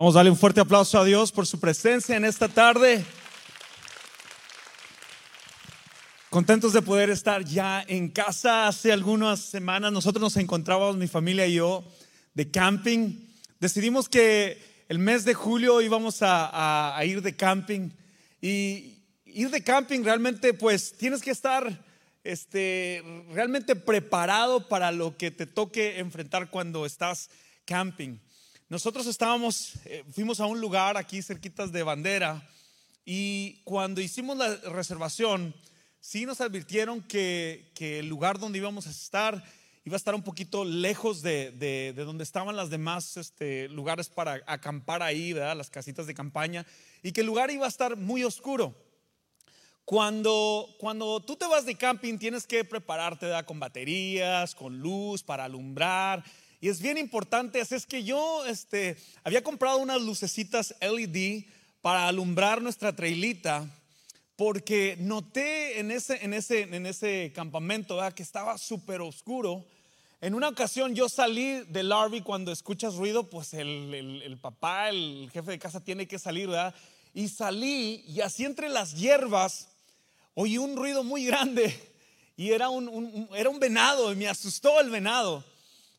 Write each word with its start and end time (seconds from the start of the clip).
Vamos 0.00 0.14
a 0.14 0.20
darle 0.20 0.30
un 0.30 0.38
fuerte 0.38 0.62
aplauso 0.62 0.98
a 0.98 1.04
Dios 1.04 1.30
por 1.30 1.46
su 1.46 1.60
presencia 1.60 2.16
en 2.16 2.24
esta 2.24 2.48
tarde. 2.48 3.04
Contentos 6.30 6.72
de 6.72 6.80
poder 6.80 7.10
estar 7.10 7.44
ya 7.44 7.84
en 7.86 8.08
casa. 8.08 8.66
Hace 8.66 8.92
algunas 8.92 9.40
semanas 9.40 9.92
nosotros 9.92 10.22
nos 10.22 10.38
encontrábamos, 10.38 10.96
mi 10.96 11.06
familia 11.06 11.46
y 11.46 11.56
yo, 11.56 11.84
de 12.32 12.50
camping. 12.50 13.28
Decidimos 13.58 14.08
que 14.08 14.86
el 14.88 14.98
mes 14.98 15.26
de 15.26 15.34
julio 15.34 15.82
íbamos 15.82 16.22
a, 16.22 16.96
a 16.96 17.04
ir 17.04 17.20
de 17.20 17.36
camping. 17.36 17.90
Y 18.40 19.04
ir 19.26 19.50
de 19.50 19.62
camping 19.62 20.02
realmente, 20.02 20.54
pues 20.54 20.94
tienes 20.94 21.20
que 21.20 21.30
estar 21.30 21.84
este, 22.24 23.04
realmente 23.34 23.76
preparado 23.76 24.66
para 24.66 24.92
lo 24.92 25.18
que 25.18 25.30
te 25.30 25.44
toque 25.44 25.98
enfrentar 25.98 26.48
cuando 26.48 26.86
estás 26.86 27.28
camping. 27.66 28.16
Nosotros 28.70 29.08
estábamos, 29.08 29.72
eh, 29.84 30.04
fuimos 30.12 30.38
a 30.38 30.46
un 30.46 30.60
lugar 30.60 30.96
aquí 30.96 31.22
cerquitas 31.22 31.72
de 31.72 31.82
Bandera 31.82 32.48
y 33.04 33.60
cuando 33.64 34.00
hicimos 34.00 34.36
la 34.36 34.54
reservación, 34.58 35.52
sí 35.98 36.24
nos 36.24 36.40
advirtieron 36.40 37.02
que, 37.02 37.72
el 37.80 38.06
lugar 38.06 38.38
donde 38.38 38.58
íbamos 38.58 38.86
a 38.86 38.90
estar 38.90 39.42
iba 39.84 39.96
a 39.96 39.98
estar 39.98 40.14
un 40.14 40.22
poquito 40.22 40.64
lejos 40.64 41.20
de, 41.20 41.92
donde 41.96 42.22
estaban 42.22 42.54
las 42.54 42.70
demás 42.70 43.16
este, 43.16 43.68
lugares 43.70 44.08
para 44.08 44.40
acampar 44.46 45.02
ahí, 45.02 45.32
las 45.32 45.68
casitas 45.68 46.06
de 46.06 46.14
campaña, 46.14 46.64
y 47.02 47.10
que 47.10 47.22
el 47.22 47.26
lugar 47.26 47.50
iba 47.50 47.66
a 47.66 47.68
estar 47.68 47.96
muy 47.96 48.22
oscuro. 48.22 48.72
Cuando, 49.84 50.68
cuando 50.78 51.18
tú 51.18 51.34
te 51.34 51.48
vas 51.48 51.66
de 51.66 51.74
camping 51.74 52.18
tienes 52.18 52.46
que 52.46 52.64
prepararte 52.64 53.32
con 53.46 53.58
baterías, 53.58 54.54
con 54.54 54.78
luz 54.78 55.24
para 55.24 55.46
alumbrar 55.46 56.22
y 56.60 56.68
es 56.68 56.82
bien 56.82 56.98
importante, 56.98 57.60
así 57.60 57.74
es 57.74 57.86
que 57.86 58.04
yo 58.04 58.44
este, 58.44 58.98
había 59.24 59.42
comprado 59.42 59.78
unas 59.78 60.02
lucecitas 60.02 60.74
LED 60.80 61.44
para 61.80 62.06
alumbrar 62.06 62.60
nuestra 62.60 62.94
trailita, 62.94 63.66
porque 64.36 64.96
noté 65.00 65.80
en 65.80 65.90
ese, 65.90 66.22
en 66.22 66.34
ese, 66.34 66.62
en 66.62 66.86
ese 66.86 67.32
campamento 67.34 67.98
que 68.14 68.22
estaba 68.22 68.58
súper 68.58 69.00
oscuro. 69.00 69.64
En 70.20 70.34
una 70.34 70.48
ocasión 70.48 70.94
yo 70.94 71.08
salí 71.08 71.62
del 71.68 71.90
RV 71.90 72.22
cuando 72.22 72.52
escuchas 72.52 72.96
ruido, 72.96 73.30
pues 73.30 73.54
el, 73.54 73.94
el, 74.22 74.38
papá, 74.38 74.90
el 74.90 75.30
jefe 75.32 75.52
de 75.52 75.58
casa 75.58 75.82
tiene 75.82 76.06
que 76.06 76.18
salir, 76.18 76.48
¿verdad? 76.48 76.74
Y 77.14 77.28
salí 77.28 78.04
y 78.06 78.20
así 78.20 78.44
entre 78.44 78.68
las 78.68 78.94
hierbas 78.94 79.68
oí 80.34 80.58
un 80.58 80.76
ruido 80.76 81.04
muy 81.04 81.24
grande 81.24 81.74
y 82.36 82.50
era 82.50 82.68
un, 82.68 83.28
era 83.34 83.48
un 83.48 83.58
venado 83.58 84.12
y 84.12 84.16
me 84.16 84.28
asustó 84.28 84.78
el 84.80 84.90
venado. 84.90 85.44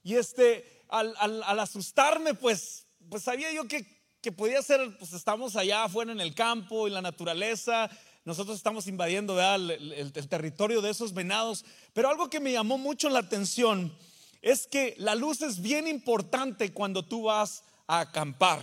Y 0.04 0.16
este, 0.16 0.84
al, 0.90 1.60
asustarme, 1.60 2.34
pues, 2.34 2.86
pues 3.10 3.24
sabía 3.24 3.52
yo 3.52 3.68
que, 3.68 3.86
que 4.22 4.32
podía 4.32 4.62
ser, 4.62 4.98
pues 4.98 5.14
estamos 5.14 5.56
allá 5.56 5.84
afuera 5.84 6.12
en 6.12 6.22
el 6.22 6.36
campo, 6.36 6.88
en 6.88 6.94
la 6.94 7.02
naturaleza, 7.02 7.90
nosotros 8.24 8.58
estamos 8.58 8.86
invadiendo 8.88 9.40
el, 9.42 9.72
el, 9.94 10.12
territorio 10.12 10.82
de 10.82 10.92
esos 10.92 11.14
venados, 11.14 11.66
pero 11.94 12.10
algo 12.10 12.30
que 12.30 12.40
me 12.40 12.52
llamó 12.52 12.78
mucho 12.78 13.10
la 13.10 13.20
atención 13.20 13.96
es 14.44 14.68
que 14.68 14.96
la 14.98 15.16
luz 15.16 15.42
es 15.42 15.62
bien 15.62 15.88
importante 15.88 16.72
cuando 16.72 17.04
tú 17.04 17.24
vas 17.24 17.64
a 17.88 18.02
acampar. 18.02 18.62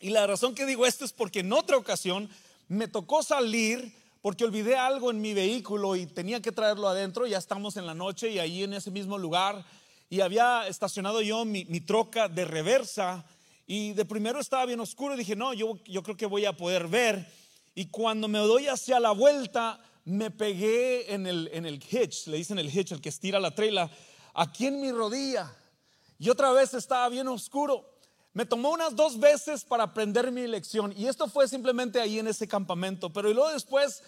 Y 0.00 0.10
la 0.10 0.26
razón 0.26 0.54
que 0.54 0.66
digo 0.66 0.84
esto 0.84 1.04
es 1.04 1.12
porque 1.12 1.40
en 1.40 1.52
otra 1.52 1.76
ocasión 1.76 2.28
me 2.68 2.88
tocó 2.88 3.22
salir 3.22 3.94
porque 4.20 4.44
olvidé 4.44 4.76
algo 4.76 5.10
en 5.10 5.20
mi 5.20 5.34
vehículo 5.34 5.96
y 5.96 6.06
tenía 6.06 6.40
que 6.40 6.52
traerlo 6.52 6.88
adentro, 6.88 7.26
ya 7.26 7.38
estamos 7.38 7.76
en 7.76 7.86
la 7.86 7.94
noche 7.94 8.30
y 8.30 8.38
ahí 8.38 8.62
en 8.62 8.72
ese 8.72 8.90
mismo 8.90 9.18
lugar 9.18 9.64
y 10.12 10.20
había 10.20 10.68
estacionado 10.68 11.22
yo 11.22 11.46
mi, 11.46 11.64
troca 11.80 12.28
de 12.28 12.44
reversa 12.44 13.24
y 13.66 13.94
de 13.94 14.04
primero 14.04 14.40
estaba 14.40 14.66
bien 14.66 14.78
oscuro 14.78 15.14
y 15.14 15.16
dije, 15.16 15.34
no, 15.34 15.54
yo, 15.54 15.78
yo 15.86 16.02
creo 16.02 16.18
que 16.18 16.26
voy 16.26 16.44
a 16.44 16.54
poder 16.54 16.86
ver. 16.86 17.26
Y 17.74 17.86
cuando 17.86 18.28
me 18.28 18.38
doy 18.40 18.68
hacia 18.68 19.00
la 19.00 19.12
vuelta, 19.12 19.80
me 20.04 20.30
pegué 20.30 21.14
en 21.14 21.26
el, 21.26 21.48
en 21.54 21.64
el 21.64 21.82
hitch, 21.82 22.26
le 22.26 22.36
dicen 22.36 22.58
el 22.58 22.68
hitch, 22.68 22.92
el 22.92 23.00
que 23.00 23.08
estira 23.08 23.40
la 23.40 23.54
trela, 23.54 23.90
aquí 24.34 24.66
en 24.66 24.82
mi 24.82 24.92
rodilla. 24.92 25.50
Y 26.18 26.28
otra 26.28 26.52
vez 26.52 26.74
estaba 26.74 27.08
bien 27.08 27.28
oscuro. 27.28 27.96
Me 28.34 28.44
tomó 28.44 28.70
unas 28.70 28.94
dos 28.94 29.18
veces 29.18 29.64
para 29.64 29.84
aprender 29.84 30.30
mi 30.30 30.46
lección. 30.46 30.92
Y 30.94 31.06
esto 31.06 31.26
fue 31.26 31.48
simplemente 31.48 32.02
ahí 32.02 32.18
en 32.18 32.28
ese 32.28 32.46
campamento. 32.46 33.10
Pero 33.14 33.32
luego 33.32 33.50
después, 33.50 34.02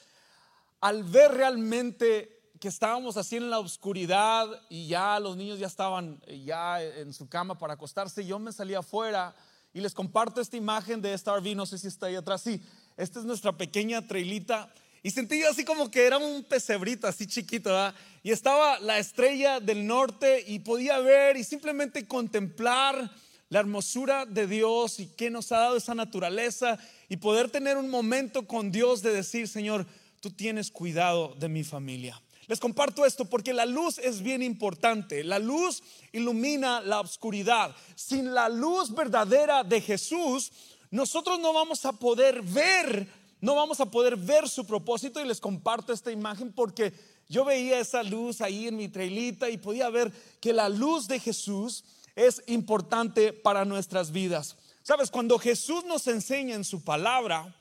al 0.82 1.02
ver 1.02 1.32
realmente 1.32 2.43
que 2.64 2.68
estábamos 2.68 3.18
así 3.18 3.36
en 3.36 3.50
la 3.50 3.58
oscuridad 3.58 4.48
y 4.70 4.86
ya 4.86 5.20
los 5.20 5.36
niños 5.36 5.58
ya 5.58 5.66
estaban 5.66 6.18
eh, 6.26 6.44
ya 6.46 6.82
en 6.82 7.12
su 7.12 7.28
cama 7.28 7.58
para 7.58 7.74
acostarse, 7.74 8.24
yo 8.24 8.38
me 8.38 8.52
salí 8.52 8.72
afuera 8.72 9.36
y 9.74 9.82
les 9.82 9.92
comparto 9.92 10.40
esta 10.40 10.56
imagen 10.56 11.02
de 11.02 11.12
esta 11.12 11.36
RV, 11.36 11.54
no 11.54 11.66
sé 11.66 11.76
si 11.76 11.88
está 11.88 12.06
ahí 12.06 12.14
atrás, 12.14 12.40
sí, 12.40 12.62
esta 12.96 13.18
es 13.18 13.26
nuestra 13.26 13.52
pequeña 13.52 14.00
trailita 14.00 14.72
y 15.02 15.10
sentí 15.10 15.42
así 15.42 15.62
como 15.62 15.90
que 15.90 16.06
era 16.06 16.16
un 16.16 16.42
pesebrito 16.42 17.06
así 17.06 17.26
chiquito, 17.26 17.68
¿verdad? 17.68 17.94
Y 18.22 18.30
estaba 18.30 18.80
la 18.80 18.98
estrella 18.98 19.60
del 19.60 19.86
norte 19.86 20.42
y 20.46 20.60
podía 20.60 21.00
ver 21.00 21.36
y 21.36 21.44
simplemente 21.44 22.08
contemplar 22.08 23.10
la 23.50 23.60
hermosura 23.60 24.24
de 24.24 24.46
Dios 24.46 25.00
y 25.00 25.08
que 25.08 25.28
nos 25.28 25.52
ha 25.52 25.58
dado 25.58 25.76
esa 25.76 25.94
naturaleza 25.94 26.78
y 27.10 27.18
poder 27.18 27.50
tener 27.50 27.76
un 27.76 27.90
momento 27.90 28.46
con 28.46 28.72
Dios 28.72 29.02
de 29.02 29.12
decir, 29.12 29.48
Señor, 29.48 29.84
tú 30.20 30.30
tienes 30.30 30.70
cuidado 30.70 31.34
de 31.38 31.50
mi 31.50 31.62
familia. 31.62 32.23
Les 32.46 32.60
comparto 32.60 33.06
esto 33.06 33.24
porque 33.24 33.52
la 33.52 33.66
luz 33.66 33.98
es 33.98 34.22
bien 34.22 34.42
importante. 34.42 35.24
La 35.24 35.38
luz 35.38 35.82
ilumina 36.12 36.80
la 36.80 37.00
oscuridad. 37.00 37.74
Sin 37.94 38.34
la 38.34 38.48
luz 38.48 38.94
verdadera 38.94 39.64
de 39.64 39.80
Jesús, 39.80 40.52
nosotros 40.90 41.40
no 41.40 41.52
vamos 41.52 41.84
a 41.84 41.92
poder 41.92 42.42
ver, 42.42 43.08
no 43.40 43.54
vamos 43.54 43.80
a 43.80 43.90
poder 43.90 44.16
ver 44.16 44.48
su 44.48 44.66
propósito. 44.66 45.20
Y 45.20 45.26
les 45.26 45.40
comparto 45.40 45.92
esta 45.92 46.12
imagen 46.12 46.52
porque 46.52 46.92
yo 47.28 47.44
veía 47.44 47.80
esa 47.80 48.02
luz 48.02 48.40
ahí 48.40 48.68
en 48.68 48.76
mi 48.76 48.88
trailita 48.88 49.48
y 49.48 49.56
podía 49.56 49.88
ver 49.88 50.12
que 50.40 50.52
la 50.52 50.68
luz 50.68 51.08
de 51.08 51.18
Jesús 51.18 51.84
es 52.14 52.42
importante 52.46 53.32
para 53.32 53.64
nuestras 53.64 54.12
vidas. 54.12 54.56
Sabes, 54.82 55.10
cuando 55.10 55.38
Jesús 55.38 55.84
nos 55.84 56.06
enseña 56.06 56.54
en 56.54 56.64
su 56.64 56.84
palabra, 56.84 57.56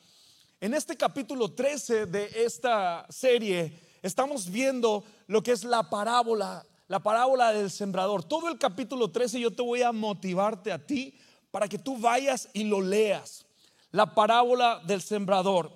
en 0.59 0.73
este 0.73 0.95
capítulo 0.97 1.51
13 1.51 2.05
de 2.05 2.29
esta 2.45 3.05
serie, 3.09 3.79
estamos 4.03 4.51
viendo 4.51 5.03
lo 5.27 5.41
que 5.41 5.53
es 5.53 5.63
la 5.63 5.89
parábola, 5.89 6.65
la 6.87 7.01
parábola 7.01 7.53
del 7.53 7.71
sembrador. 7.71 8.23
Todo 8.23 8.49
el 8.49 8.59
capítulo 8.59 9.09
13 9.09 9.39
yo 9.39 9.55
te 9.55 9.63
voy 9.63 9.81
a 9.81 9.91
motivarte 9.91 10.71
a 10.71 10.85
ti 10.85 11.17
para 11.49 11.67
que 11.67 11.79
tú 11.79 11.97
vayas 11.97 12.49
y 12.53 12.65
lo 12.65 12.81
leas. 12.81 13.45
La 13.91 14.13
parábola 14.13 14.81
del 14.85 15.01
sembrador. 15.01 15.71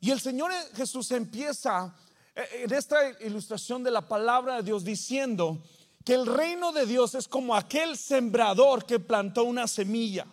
Y 0.00 0.10
el 0.10 0.20
Señor 0.20 0.52
Jesús 0.74 1.10
empieza 1.12 1.94
eh, 2.34 2.64
en 2.64 2.74
esta 2.74 2.98
ilustración 3.20 3.82
de 3.82 3.90
la 3.90 4.02
palabra 4.02 4.56
de 4.56 4.62
Dios 4.64 4.84
diciendo 4.84 5.62
que 6.04 6.14
el 6.14 6.26
reino 6.26 6.72
de 6.72 6.84
Dios 6.84 7.14
es 7.14 7.26
como 7.26 7.54
aquel 7.56 7.96
sembrador 7.96 8.84
que 8.84 9.00
plantó 9.00 9.44
una 9.44 9.66
semilla. 9.66 10.26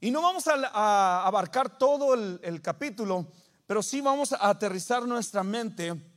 Y 0.00 0.10
no 0.10 0.22
vamos 0.22 0.46
a, 0.46 1.26
abarcar 1.26 1.78
todo 1.78 2.14
el 2.14 2.60
capítulo, 2.60 3.26
pero 3.66 3.82
sí 3.82 4.00
vamos 4.00 4.32
a 4.32 4.48
aterrizar 4.48 5.06
nuestra 5.06 5.42
mente 5.42 6.11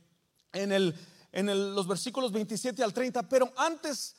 en, 0.62 0.72
el, 0.72 0.94
en 1.32 1.74
los 1.74 1.86
versículos 1.86 2.32
27 2.32 2.82
al 2.82 2.92
30, 2.92 3.28
pero 3.28 3.52
antes, 3.56 4.16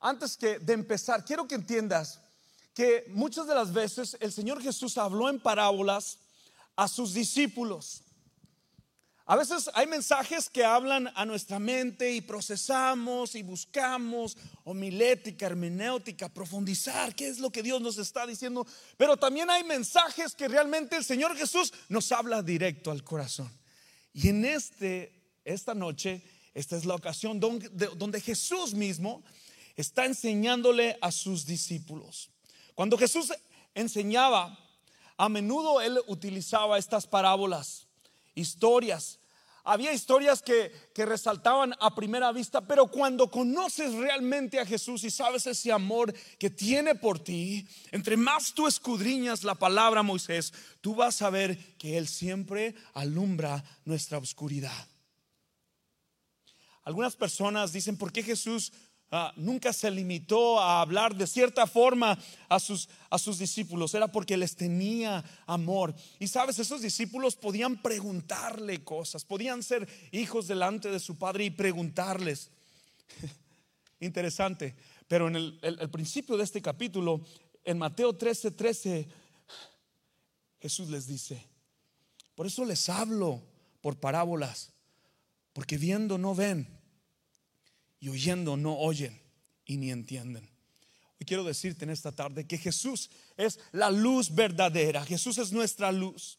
antes 0.00 0.36
que 0.36 0.58
de 0.58 0.72
empezar, 0.72 1.24
quiero 1.24 1.46
que 1.46 1.54
entiendas 1.54 2.20
que 2.74 3.04
muchas 3.08 3.46
de 3.46 3.54
las 3.54 3.72
veces 3.72 4.16
el 4.20 4.32
Señor 4.32 4.62
Jesús 4.62 4.96
habló 4.96 5.28
en 5.28 5.40
parábolas 5.40 6.18
a 6.76 6.88
sus 6.88 7.12
discípulos. 7.12 8.02
A 9.26 9.36
veces 9.36 9.70
hay 9.74 9.86
mensajes 9.86 10.50
que 10.50 10.64
hablan 10.64 11.08
a 11.14 11.24
nuestra 11.24 11.60
mente 11.60 12.10
y 12.12 12.20
procesamos 12.20 13.36
y 13.36 13.42
buscamos 13.42 14.36
homilética, 14.64 15.46
hermenéutica, 15.46 16.28
profundizar 16.28 17.14
qué 17.14 17.28
es 17.28 17.38
lo 17.38 17.50
que 17.50 17.62
Dios 17.62 17.80
nos 17.80 17.98
está 17.98 18.26
diciendo. 18.26 18.66
Pero 18.96 19.16
también 19.16 19.48
hay 19.48 19.62
mensajes 19.62 20.34
que 20.34 20.48
realmente 20.48 20.96
el 20.96 21.04
Señor 21.04 21.36
Jesús 21.36 21.72
nos 21.88 22.10
habla 22.10 22.42
directo 22.42 22.90
al 22.90 23.04
corazón. 23.04 23.48
Y 24.12 24.30
en 24.30 24.44
este 24.44 25.19
esta 25.44 25.74
noche, 25.74 26.22
esta 26.54 26.76
es 26.76 26.84
la 26.84 26.94
ocasión 26.94 27.40
donde, 27.40 28.20
Jesús 28.20 28.74
mismo 28.74 29.22
está 29.76 30.04
enseñándole 30.04 30.98
a 31.00 31.12
sus 31.12 31.46
discípulos. 31.46 32.30
Cuando 32.74 32.98
Jesús 32.98 33.32
enseñaba, 33.74 34.58
a 35.16 35.28
menudo 35.28 35.80
él 35.80 36.00
utilizaba 36.06 36.78
estas 36.78 37.06
parábolas, 37.06 37.86
historias. 38.34 39.18
Había 39.62 39.92
historias 39.92 40.40
que, 40.40 40.72
que, 40.94 41.04
resaltaban 41.04 41.74
a 41.78 41.94
primera 41.94 42.32
vista, 42.32 42.62
pero 42.62 42.86
cuando 42.86 43.30
conoces 43.30 43.92
realmente 43.92 44.58
a 44.58 44.64
Jesús 44.64 45.04
y 45.04 45.10
sabes 45.10 45.46
ese 45.46 45.70
amor 45.70 46.14
que 46.38 46.48
tiene 46.48 46.94
por 46.94 47.18
ti, 47.18 47.68
entre 47.92 48.16
más 48.16 48.54
tú 48.54 48.66
escudriñas 48.66 49.44
la 49.44 49.54
palabra 49.54 50.02
Moisés, 50.02 50.54
tú 50.80 50.94
vas 50.94 51.20
a 51.20 51.28
ver 51.28 51.76
que 51.76 51.98
Él 51.98 52.08
siempre 52.08 52.74
alumbra 52.94 53.62
nuestra 53.84 54.16
oscuridad. 54.16 54.89
Algunas 56.90 57.14
personas 57.14 57.72
dicen, 57.72 57.96
¿por 57.96 58.10
qué 58.10 58.20
Jesús 58.20 58.72
ah, 59.12 59.32
nunca 59.36 59.72
se 59.72 59.92
limitó 59.92 60.58
a 60.58 60.80
hablar 60.80 61.14
de 61.14 61.28
cierta 61.28 61.68
forma 61.68 62.18
a 62.48 62.58
sus, 62.58 62.88
a 63.08 63.16
sus 63.16 63.38
discípulos, 63.38 63.94
era 63.94 64.10
porque 64.10 64.36
les 64.36 64.56
tenía 64.56 65.22
amor. 65.46 65.94
Y 66.18 66.26
sabes, 66.26 66.58
esos 66.58 66.82
discípulos 66.82 67.36
podían 67.36 67.80
preguntarle 67.80 68.82
cosas, 68.82 69.24
podían 69.24 69.62
ser 69.62 69.88
hijos 70.10 70.48
delante 70.48 70.90
de 70.90 70.98
su 70.98 71.16
padre 71.16 71.44
y 71.44 71.50
preguntarles. 71.50 72.50
Interesante, 74.00 74.74
pero 75.06 75.28
en 75.28 75.36
el, 75.36 75.60
el 75.62 75.90
principio 75.90 76.36
de 76.36 76.42
este 76.42 76.60
capítulo, 76.60 77.24
en 77.62 77.78
Mateo 77.78 78.16
13, 78.16 78.50
13, 78.50 79.08
Jesús 80.60 80.90
les 80.90 81.06
dice, 81.06 81.46
por 82.34 82.48
eso 82.48 82.64
les 82.64 82.88
hablo 82.88 83.40
por 83.80 84.00
parábolas, 84.00 84.72
porque 85.52 85.78
viendo 85.78 86.18
no 86.18 86.34
ven 86.34 86.79
y 88.00 88.08
oyendo 88.08 88.56
no 88.56 88.78
oyen 88.78 89.20
y 89.66 89.76
ni 89.76 89.90
entienden. 89.90 90.48
Hoy 91.20 91.26
quiero 91.26 91.44
decirte 91.44 91.84
en 91.84 91.90
esta 91.90 92.12
tarde 92.12 92.46
que 92.46 92.58
Jesús 92.58 93.10
es 93.36 93.60
la 93.72 93.90
luz 93.90 94.34
verdadera, 94.34 95.04
Jesús 95.04 95.38
es 95.38 95.52
nuestra 95.52 95.92
luz. 95.92 96.38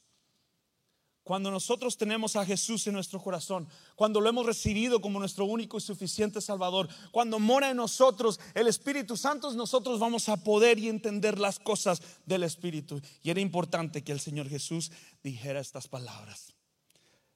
Cuando 1.24 1.52
nosotros 1.52 1.98
tenemos 1.98 2.36
a 2.36 2.44
Jesús 2.44 2.88
en 2.88 2.94
nuestro 2.94 3.22
corazón, 3.22 3.68
cuando 3.96 4.20
lo 4.20 4.28
hemos 4.28 4.44
recibido 4.44 5.00
como 5.00 5.20
nuestro 5.20 5.46
único 5.46 5.78
y 5.78 5.82
suficiente 5.82 6.42
Salvador, 6.42 6.90
cuando 7.12 7.38
mora 7.38 7.70
en 7.70 7.78
nosotros 7.78 8.40
el 8.56 8.68
Espíritu 8.68 9.16
Santo, 9.16 9.54
nosotros 9.54 10.00
vamos 10.00 10.30
a 10.30 10.38
poder 10.44 10.80
y 10.80 10.90
entender 10.90 11.38
las 11.38 11.60
cosas 11.60 12.02
del 12.26 12.42
Espíritu. 12.42 13.00
Y 13.22 13.30
era 13.30 13.40
importante 13.40 14.04
que 14.04 14.12
el 14.12 14.20
Señor 14.20 14.50
Jesús 14.50 14.92
dijera 15.24 15.60
estas 15.60 15.88
palabras. 15.88 16.56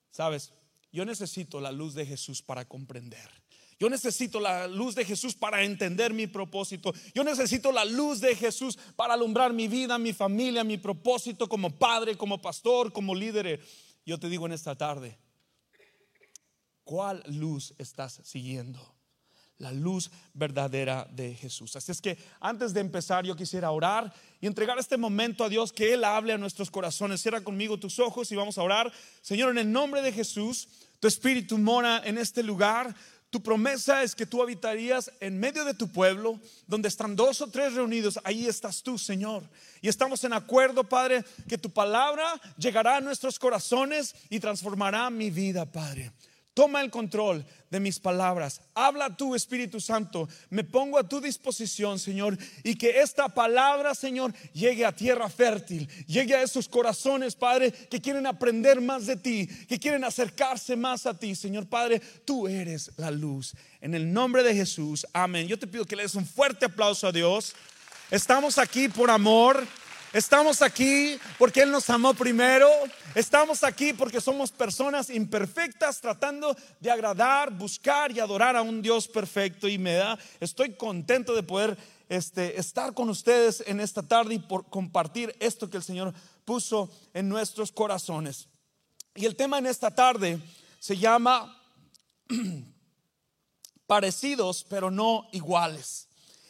Sabes, 0.10 0.52
yo 0.92 1.06
necesito 1.06 1.62
la 1.62 1.72
luz 1.72 1.94
de 1.94 2.08
Jesús 2.08 2.42
para 2.42 2.66
comprender. 2.68 3.30
Yo 3.78 3.90
necesito 3.90 4.40
la 4.40 4.68
luz 4.68 4.96
de 4.96 5.04
Jesús 5.04 5.36
para 5.36 5.64
entender 5.64 6.14
mi 6.14 6.28
propósito. 6.28 6.94
Yo 7.14 7.24
necesito 7.24 7.74
la 7.74 7.84
luz 7.84 8.22
de 8.22 8.36
Jesús 8.36 8.78
para 8.96 9.14
alumbrar 9.14 9.52
mi 9.52 9.68
vida, 9.68 9.98
mi 9.98 10.14
familia, 10.14 10.64
mi 10.64 10.78
propósito 10.78 11.50
como 11.50 11.70
padre, 11.70 12.16
como 12.16 12.42
pastor, 12.42 12.94
como 12.94 13.14
líder. 13.14 13.60
Yo 14.06 14.18
te 14.18 14.30
digo 14.30 14.46
en 14.46 14.54
esta 14.54 14.76
tarde, 14.76 15.18
¿cuál 16.86 17.22
luz 17.28 17.74
estás 17.78 18.22
siguiendo? 18.24 18.80
La 19.58 19.74
luz 19.74 20.10
verdadera 20.34 21.08
de 21.12 21.34
Jesús. 21.34 21.76
Así 21.76 21.92
es 21.92 22.02
que 22.02 22.18
antes 22.40 22.74
de 22.74 22.82
empezar 22.82 23.26
yo 23.26 23.36
quisiera 23.36 23.72
orar 23.72 24.14
y 24.40 24.48
entregar 24.48 24.78
este 24.80 24.98
momento 24.98 25.44
a 25.44 25.50
Dios, 25.50 25.74
que 25.74 25.94
Él 25.94 26.04
hable 26.04 26.34
a 26.34 26.38
nuestros 26.38 26.72
corazones. 26.72 27.22
Cierra 27.22 27.42
conmigo 27.42 27.78
tus 27.78 28.00
ojos 28.00 28.32
y 28.32 28.36
vamos 28.36 28.58
a 28.58 28.64
orar. 28.64 28.92
Señor, 29.22 29.52
en 29.52 29.58
el 29.58 29.72
nombre 29.72 30.02
de 30.02 30.12
Jesús, 30.12 30.68
tu 31.00 31.08
espíritu 31.08 31.58
mora 31.58 32.02
en 32.06 32.18
este 32.18 32.44
lugar. 32.44 32.96
Tu 33.36 33.44
promesa 33.44 34.02
es 34.02 34.16
que 34.16 34.26
tú 34.26 34.42
habitarías 34.42 35.12
en 35.20 35.38
medio 35.38 35.66
de 35.66 35.74
tu 35.74 35.90
pueblo, 35.90 36.40
donde 36.68 36.88
están 36.88 37.18
dos 37.18 37.42
o 37.42 37.48
tres 37.48 37.74
reunidos, 37.74 38.18
ahí 38.24 38.48
estás 38.48 38.82
tú, 38.82 38.98
Señor. 38.98 39.44
Y 39.82 39.90
estamos 39.90 40.24
en 40.24 40.32
acuerdo, 40.32 40.86
Padre, 40.86 41.26
que 41.46 41.58
tu 41.58 41.70
palabra 41.70 42.24
llegará 42.58 42.96
a 42.96 43.02
nuestros 43.02 43.38
corazones 43.38 44.16
y 44.30 44.40
transformará 44.40 45.10
mi 45.10 45.32
vida, 45.32 45.66
Padre. 45.66 46.14
Toma 46.56 46.80
el 46.80 46.90
control 46.90 47.46
de 47.70 47.82
mis 47.82 48.00
palabras. 48.00 48.62
Habla 48.74 49.18
tú, 49.18 49.36
Espíritu 49.36 49.82
Santo. 49.82 50.30
Me 50.50 50.64
pongo 50.64 50.98
a 50.98 51.08
tu 51.08 51.20
disposición, 51.20 52.00
Señor. 52.00 52.38
Y 52.64 52.76
que 52.76 53.02
esta 53.02 53.28
palabra, 53.28 53.94
Señor, 53.94 54.34
llegue 54.54 54.86
a 54.86 54.96
tierra 54.96 55.28
fértil. 55.28 55.90
Llegue 56.08 56.34
a 56.34 56.42
esos 56.42 56.70
corazones, 56.70 57.36
Padre, 57.36 57.74
que 57.74 58.00
quieren 58.00 58.26
aprender 58.26 58.80
más 58.80 59.06
de 59.06 59.18
ti. 59.18 59.48
Que 59.68 59.78
quieren 59.78 60.06
acercarse 60.06 60.78
más 60.78 61.06
a 61.06 61.14
ti, 61.14 61.36
Señor 61.36 61.68
Padre. 61.68 62.00
Tú 62.24 62.48
eres 62.48 62.90
la 62.96 63.12
luz. 63.12 63.54
En 63.82 63.94
el 63.94 64.14
nombre 64.14 64.42
de 64.42 64.56
Jesús. 64.56 65.06
Amén. 65.12 65.50
Yo 65.50 65.60
te 65.60 65.68
pido 65.68 65.84
que 65.84 65.98
le 65.98 66.04
des 66.04 66.16
un 66.16 66.26
fuerte 66.26 66.68
aplauso 66.68 67.06
a 67.06 67.12
Dios. 67.12 67.54
Estamos 68.10 68.58
aquí 68.58 68.88
por 68.88 69.12
amor. 69.12 69.68
Estamos 70.16 70.62
aquí 70.62 71.20
porque 71.38 71.62
Él 71.62 71.72
nos 71.72 71.90
amó 71.90 72.14
primero. 72.14 72.70
Estamos 73.16 73.66
aquí 73.66 73.92
porque 73.92 74.22
somos 74.22 74.50
personas 74.50 75.10
imperfectas 75.10 76.00
tratando 76.00 76.56
de 76.80 76.90
agradar, 76.90 77.52
buscar 77.52 78.14
y 78.14 78.22
adorar 78.22 78.56
a 78.56 78.62
un 78.62 78.82
Dios 78.82 79.10
perfecto. 79.10 79.68
Y 79.68 79.78
me 79.78 79.96
da, 79.96 80.18
estoy 80.40 80.76
contento 80.76 81.36
de 81.36 81.44
poder 81.44 81.78
este, 82.08 82.58
estar 82.58 82.94
con 82.94 83.10
ustedes 83.10 83.62
en 83.68 83.82
esta 83.82 84.04
tarde 84.04 84.36
y 84.36 84.40
por 84.40 84.70
compartir 84.70 85.36
esto 85.42 85.70
que 85.70 85.76
el 85.76 85.84
Señor 85.84 86.14
puso 86.46 86.90
en 87.14 87.28
nuestros 87.28 87.74
corazones. 87.74 88.48
Y 89.16 89.26
el 89.26 89.36
tema 89.36 89.58
en 89.58 89.66
esta 89.66 89.94
tarde 89.94 90.40
se 90.80 90.96
llama 90.96 91.62
parecidos 93.86 94.66
pero 94.70 94.90
no 94.90 95.28
iguales. 95.34 96.05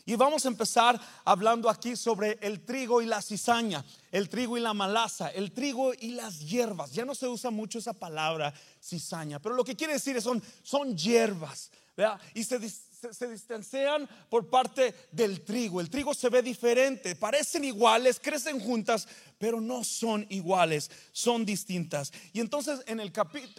Y 0.08 0.16
vamos 0.16 0.46
a 0.46 0.50
empezar 0.50 1.02
hablando 1.24 1.68
aquí 1.68 1.96
sobre 1.96 2.38
el 2.42 2.64
trigo 2.64 3.02
y 3.02 3.08
la 3.08 3.24
cizaña, 3.24 3.84
el 4.12 4.30
trigo 4.30 4.56
y 4.56 4.62
la 4.62 4.74
malaza, 4.76 5.30
el 5.30 5.52
trigo 5.52 5.94
y 5.94 6.12
las 6.12 6.40
hierbas. 6.40 6.92
Ya 6.92 7.06
no 7.06 7.16
se 7.16 7.28
usa 7.28 7.50
mucho 7.50 7.80
esa 7.80 7.94
palabra 7.94 8.54
cizaña, 8.80 9.40
pero 9.40 9.56
lo 9.56 9.64
que 9.64 9.76
quiere 9.76 9.94
decir 9.94 10.16
es 10.16 10.24
son, 10.24 10.44
son 10.62 10.96
hierbas. 10.96 11.72
Y 12.34 12.44
se, 12.44 12.60
se, 13.14 13.28
distancian 13.28 14.08
por 14.30 14.50
parte 14.50 14.94
del 15.12 15.42
trigo. 15.42 15.82
El 15.82 15.90
trigo 15.90 16.14
se 16.14 16.30
ve 16.30 16.42
diferente, 16.42 17.16
parecen 17.16 17.64
iguales, 17.64 18.20
crecen 18.20 18.60
juntas, 18.60 19.08
pero 19.38 19.60
no 19.60 19.84
son 19.84 20.26
iguales, 20.30 20.90
son 21.12 21.46
distintas. 21.46 22.12
Y 22.34 22.40
entonces 22.40 22.82
en 22.88 23.00
el, 23.00 23.12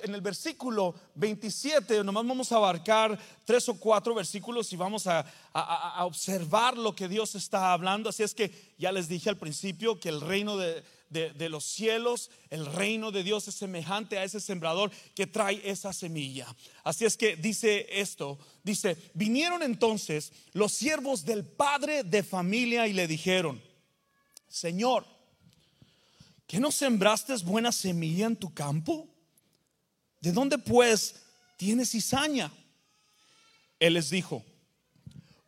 en 0.02 0.14
el 0.14 0.20
versículo 0.20 0.94
27, 1.14 2.02
nomás 2.04 2.26
vamos 2.26 2.52
a 2.52 2.56
abarcar 2.56 3.18
tres 3.44 3.68
o 3.68 3.74
cuatro 3.78 4.14
versículos 4.14 4.72
y 4.72 4.76
vamos 4.76 5.06
a, 5.06 5.24
a 5.52 6.04
observar 6.04 6.76
lo 6.76 6.94
que 6.94 7.08
Dios 7.08 7.34
está 7.34 7.72
hablando. 7.72 8.08
Así 8.08 8.22
es 8.22 8.34
que 8.34 8.74
ya 8.78 8.92
les 8.92 9.08
dije 9.08 9.28
al 9.28 9.38
principio 9.38 10.00
que 10.00 10.08
el 10.08 10.20
reino 10.20 10.56
de 10.56 10.82
de, 11.08 11.48
los 11.48 11.64
cielos, 11.64 12.30
el 12.50 12.66
reino 12.66 13.10
de 13.10 13.22
Dios 13.22 13.46
es 13.48 13.54
semejante 13.54 14.18
a 14.18 14.24
ese 14.24 14.40
sembrador 14.40 14.90
que 15.14 15.26
trae 15.26 15.60
esa 15.64 15.92
semilla. 15.92 16.46
Así 16.84 17.04
es 17.04 17.16
que 17.16 17.36
dice 17.36 17.86
esto, 17.90 18.38
dice, 18.62 18.96
vinieron 19.14 19.62
entonces 19.62 20.32
los 20.52 20.72
siervos 20.72 21.24
del 21.24 21.44
padre 21.44 22.02
de 22.02 22.22
familia 22.22 22.86
y 22.86 22.92
le 22.92 23.06
dijeron, 23.06 23.62
Señor, 24.48 25.06
¿que 26.46 26.60
no 26.60 26.70
sembraste 26.70 27.34
buena 27.44 27.72
semilla 27.72 28.26
en 28.26 28.36
tu 28.36 28.52
campo? 28.52 29.08
¿De 30.20 30.32
dónde 30.32 30.58
pues 30.58 31.22
tienes 31.56 31.90
cizaña? 31.90 32.52
Él 33.78 33.94
les 33.94 34.10
dijo, 34.10 34.44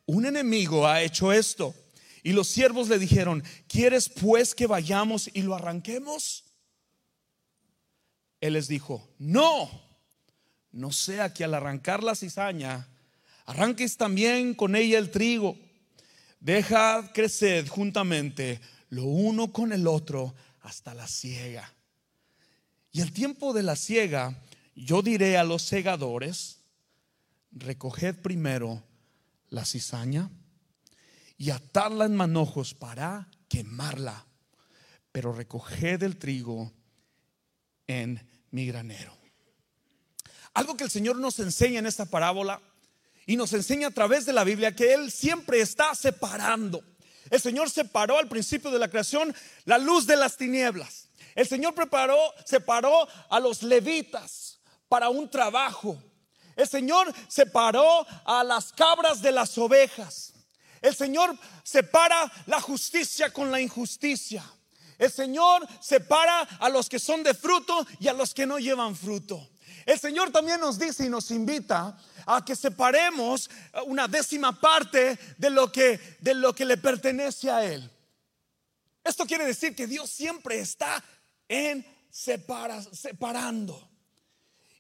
un 0.07 0.25
enemigo 0.27 0.87
ha 0.87 1.03
hecho 1.03 1.33
esto 1.33 1.75
y 2.23 2.33
los 2.33 2.49
siervos 2.49 2.89
le 2.89 2.99
dijeron, 2.99 3.43
¿quieres 3.69 4.09
pues 4.09 4.55
que 4.55 4.67
vayamos 4.67 5.31
y 5.33 5.43
lo 5.43 5.55
arranquemos? 5.55 6.45
Él 8.41 8.55
les 8.55 8.69
dijo, 8.69 9.09
no, 9.19 9.71
no 10.73 10.93
sea 10.93 11.33
que 11.33 11.45
al 11.45 11.55
arrancar 11.55 12.03
la 12.03 12.15
cizaña, 12.15 12.89
arranques 13.47 13.97
también 13.97 14.55
con 14.55 14.77
ella 14.77 14.99
el 14.99 15.11
trigo. 15.11 15.57
Deja 16.41 17.13
crecer 17.13 17.69
juntamente 17.69 18.61
lo 18.91 19.05
uno 19.05 19.53
con 19.53 19.73
el 19.73 19.87
otro 19.87 20.35
hasta 20.61 20.95
la 20.95 21.09
siega. 21.09 21.73
Y 22.93 23.01
el 23.01 23.13
tiempo 23.13 23.53
de 23.53 23.63
la 23.63 23.77
siega, 23.77 24.43
yo 24.75 25.03
diré 25.03 25.37
a 25.37 25.45
los 25.45 25.63
segadores, 25.63 26.61
recoged 27.51 28.17
primero 28.17 28.83
la 29.51 29.65
cizaña 29.65 30.31
y 31.39 31.51
atarla 31.51 32.05
en 32.05 32.17
manojos 32.17 32.75
para 32.75 33.29
quemarla, 33.49 34.27
pero 35.13 35.33
recoged 35.33 36.03
el 36.03 36.19
trigo 36.19 36.73
en 37.87 38.29
mi 38.51 38.67
granero. 38.67 39.17
Algo 40.55 40.77
que 40.77 40.85
el 40.85 40.91
Señor 40.91 41.17
nos 41.17 41.39
enseña 41.39 41.79
en 41.79 41.87
esta 41.87 42.07
parábola 42.07 42.61
y 43.25 43.37
nos 43.37 43.53
enseña 43.53 43.89
a 43.89 43.93
través 43.93 44.27
de 44.27 44.33
la 44.33 44.43
Biblia 44.43 44.75
que 44.75 44.93
Él 44.93 45.13
siempre 45.13 45.61
está 45.61 45.95
separando. 45.95 46.83
El 47.31 47.41
Señor 47.41 47.71
separó 47.71 48.19
al 48.19 48.29
principio 48.29 48.71
de 48.71 48.79
la 48.79 48.89
creación 48.89 49.35
la 49.65 49.79
luz 49.79 50.07
de 50.07 50.17
las 50.17 50.37
tinieblas. 50.37 51.09
El 51.35 51.47
Señor 51.47 51.75
preparó, 51.75 52.19
separó 52.45 53.07
a 53.31 53.39
los 53.39 53.63
levitas 53.63 54.59
para 54.89 55.09
un 55.09 55.31
trabajo. 55.31 56.03
El 56.57 56.67
Señor 56.67 57.13
separó 57.29 58.05
a 58.25 58.43
las 58.43 58.73
cabras 58.73 59.23
de 59.23 59.31
las 59.31 59.57
ovejas. 59.57 60.33
El 60.81 60.95
Señor 60.95 61.37
separa 61.63 62.31
la 62.47 62.61
justicia 62.61 63.33
con 63.33 63.51
la 63.51 63.61
injusticia. 63.61 64.45
El 64.99 65.11
Señor 65.11 65.67
separa 65.81 66.41
a 66.41 66.69
los 66.69 66.89
que 66.89 66.99
son 66.99 67.23
de 67.23 67.35
fruto 67.35 67.87
y 68.01 68.09
a 68.09 68.13
los 68.13 68.35
que 68.35 68.47
no 68.47 68.59
llevan 68.59 68.97
fruto. 68.97 69.49
El 69.87 69.99
Señor 69.99 70.31
también 70.31 70.61
nos 70.61 70.79
dice 70.79 71.07
y 71.07 71.09
nos 71.09 71.31
invita 71.31 71.97
a 72.27 72.45
que 72.45 72.55
separemos 72.55 73.49
una 73.87 74.07
décima 74.07 74.59
parte 74.61 75.19
de 75.39 75.51
lo 75.51 75.73
que, 75.73 75.99
de 76.21 76.35
lo 76.35 76.55
que 76.55 76.67
le 76.67 76.77
pertenece 76.77 77.51
a 77.51 77.65
Él. 77.65 77.91
Esto 79.03 79.25
quiere 79.25 79.47
decir 79.47 79.75
que 79.75 79.87
Dios 79.87 80.11
siempre 80.11 80.59
está 80.59 81.03
en 81.49 81.87
separando. 82.11 83.89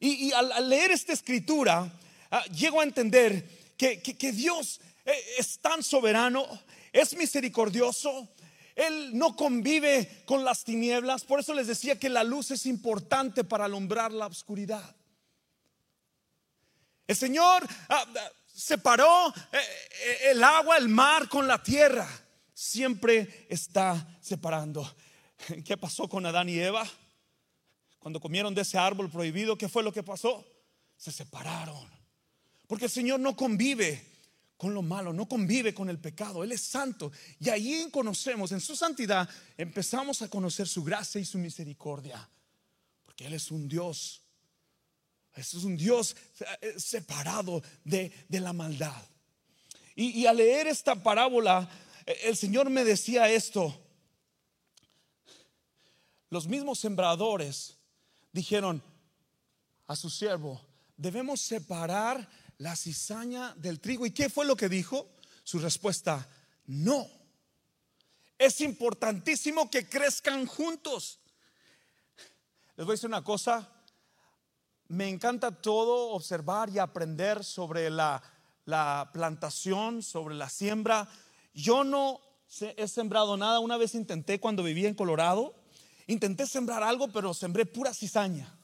Y, 0.00 0.31
al, 0.33 0.69
leer 0.69 0.90
esta 0.90 1.12
escritura, 1.12 1.90
ah, 2.31 2.45
llego 2.47 2.81
a 2.81 2.85
entender 2.85 3.49
que, 3.78 4.02
que 4.02 4.33
Dios 4.33 4.81
eh, 4.81 4.98
es 5.38 5.59
tan 5.61 5.83
soberano, 5.83 6.47
es 6.93 7.17
misericordioso, 7.17 8.29
Él 8.75 9.17
no 9.17 9.35
convive 9.37 10.23
con 10.25 10.45
las 10.45 10.65
tinieblas. 10.65 11.25
Por 11.25 11.41
eso 11.41 11.55
les 11.55 11.67
decía 11.67 11.99
que 11.99 12.09
la 12.09 12.25
luz 12.25 12.50
es 12.50 12.67
importante 12.67 13.45
para 13.45 13.65
alumbrar 13.65 14.12
la 14.12 14.27
oscuridad. 14.27 14.95
El 17.07 17.17
Señor 17.17 17.67
ah, 17.88 18.05
ah, 18.07 18.31
separó 18.47 19.29
eh, 19.29 19.57
eh, 19.57 20.19
el 20.31 20.45
agua, 20.45 20.77
el 20.77 20.88
mar 20.88 21.29
con 21.29 21.49
la 21.49 21.62
tierra. 21.62 22.07
Siempre 22.53 23.47
está 23.49 24.19
separando. 24.21 24.95
¿Qué 25.65 25.77
pasó 25.77 26.09
con 26.09 26.27
Adán 26.27 26.49
y 26.49 26.59
Eva? 26.59 26.87
Cuando 27.99 28.21
comieron 28.21 28.55
de 28.55 28.62
ese 28.62 28.79
árbol 28.79 29.11
prohibido, 29.11 29.57
¿qué 29.57 29.69
fue 29.69 29.83
lo 29.83 29.93
que 29.93 30.03
pasó? 30.03 30.45
Se 30.97 31.11
separaron. 31.11 31.88
Porque 32.67 32.85
el 32.85 32.91
Señor 32.91 33.21
no 33.21 33.35
convive 33.35 34.08
con 34.59 34.75
lo 34.75 34.83
malo, 34.83 35.12
no 35.12 35.29
convive 35.29 35.73
con 35.73 35.88
el 35.88 36.00
pecado. 36.00 36.43
Él 36.43 36.50
es 36.50 36.61
santo. 36.61 37.12
Y 37.38 37.49
ahí 37.49 37.88
conocemos, 37.93 38.50
en 38.50 38.61
su 38.61 38.75
santidad, 38.75 39.29
empezamos 39.57 40.21
a 40.21 40.29
conocer 40.29 40.67
su 40.67 40.83
gracia 40.83 41.21
y 41.21 41.25
su 41.25 41.38
misericordia. 41.38 42.29
Porque 43.05 43.27
Él 43.27 43.35
es 43.35 43.53
un 43.53 43.69
Dios. 43.69 44.21
Es 45.33 45.55
un 45.55 45.77
Dios 45.77 46.17
eh, 46.61 46.75
separado 46.77 47.62
de, 47.85 48.12
la 48.31 48.53
maldad. 48.53 49.00
Y, 49.95 50.21
y 50.21 50.27
al 50.27 50.37
leer 50.38 50.67
esta 50.67 51.00
parábola, 51.00 51.71
eh, 52.05 52.19
el 52.25 52.37
Señor 52.37 52.69
me 52.69 52.83
decía 52.83 53.31
esto. 53.31 53.81
Los 56.31 56.49
mismos 56.49 56.81
sembradores 56.81 57.79
dijeron 58.33 58.83
a 59.87 59.95
su 59.95 60.11
siervo, 60.11 60.61
debemos 60.97 61.41
separar 61.41 62.29
la 62.59 62.77
cizaña 62.77 63.55
del 63.57 63.81
trigo. 63.81 64.05
¿Y 64.07 64.11
qué 64.11 64.29
fue 64.29 64.45
lo 64.45 64.57
que 64.57 64.69
dijo? 64.69 65.09
Su 65.45 65.59
respuesta, 65.59 66.29
no. 66.67 67.09
Es 68.38 68.61
importantísimo 68.61 69.71
que 69.71 69.88
crezcan 69.88 70.47
juntos. 70.47 71.21
Les 72.77 72.87
voy 72.87 72.93
a 72.93 72.95
decir 72.95 73.09
una 73.09 73.25
cosa. 73.25 73.69
Me 74.88 75.09
encanta 75.09 75.50
todo 75.50 76.11
observar 76.11 76.71
y 76.71 76.79
aprender 76.79 77.45
sobre 77.45 77.91
la, 77.91 78.23
la 78.65 79.11
plantación, 79.12 80.03
sobre 80.03 80.35
la 80.35 80.49
siembra. 80.49 81.09
Yo 81.55 81.85
no 81.85 82.21
he 82.61 82.88
sembrado 82.88 83.37
nada. 83.37 83.61
Una 83.61 83.77
vez 83.77 83.95
intenté 83.95 84.41
cuando 84.41 84.62
vivía 84.62 84.88
en 84.88 84.95
Colorado. 84.95 85.55
Intenté 86.07 86.47
sembrar 86.47 86.83
algo, 86.83 87.09
pero 87.09 87.35
sembré 87.35 87.67
pura 87.67 87.93
cizaña 87.93 88.58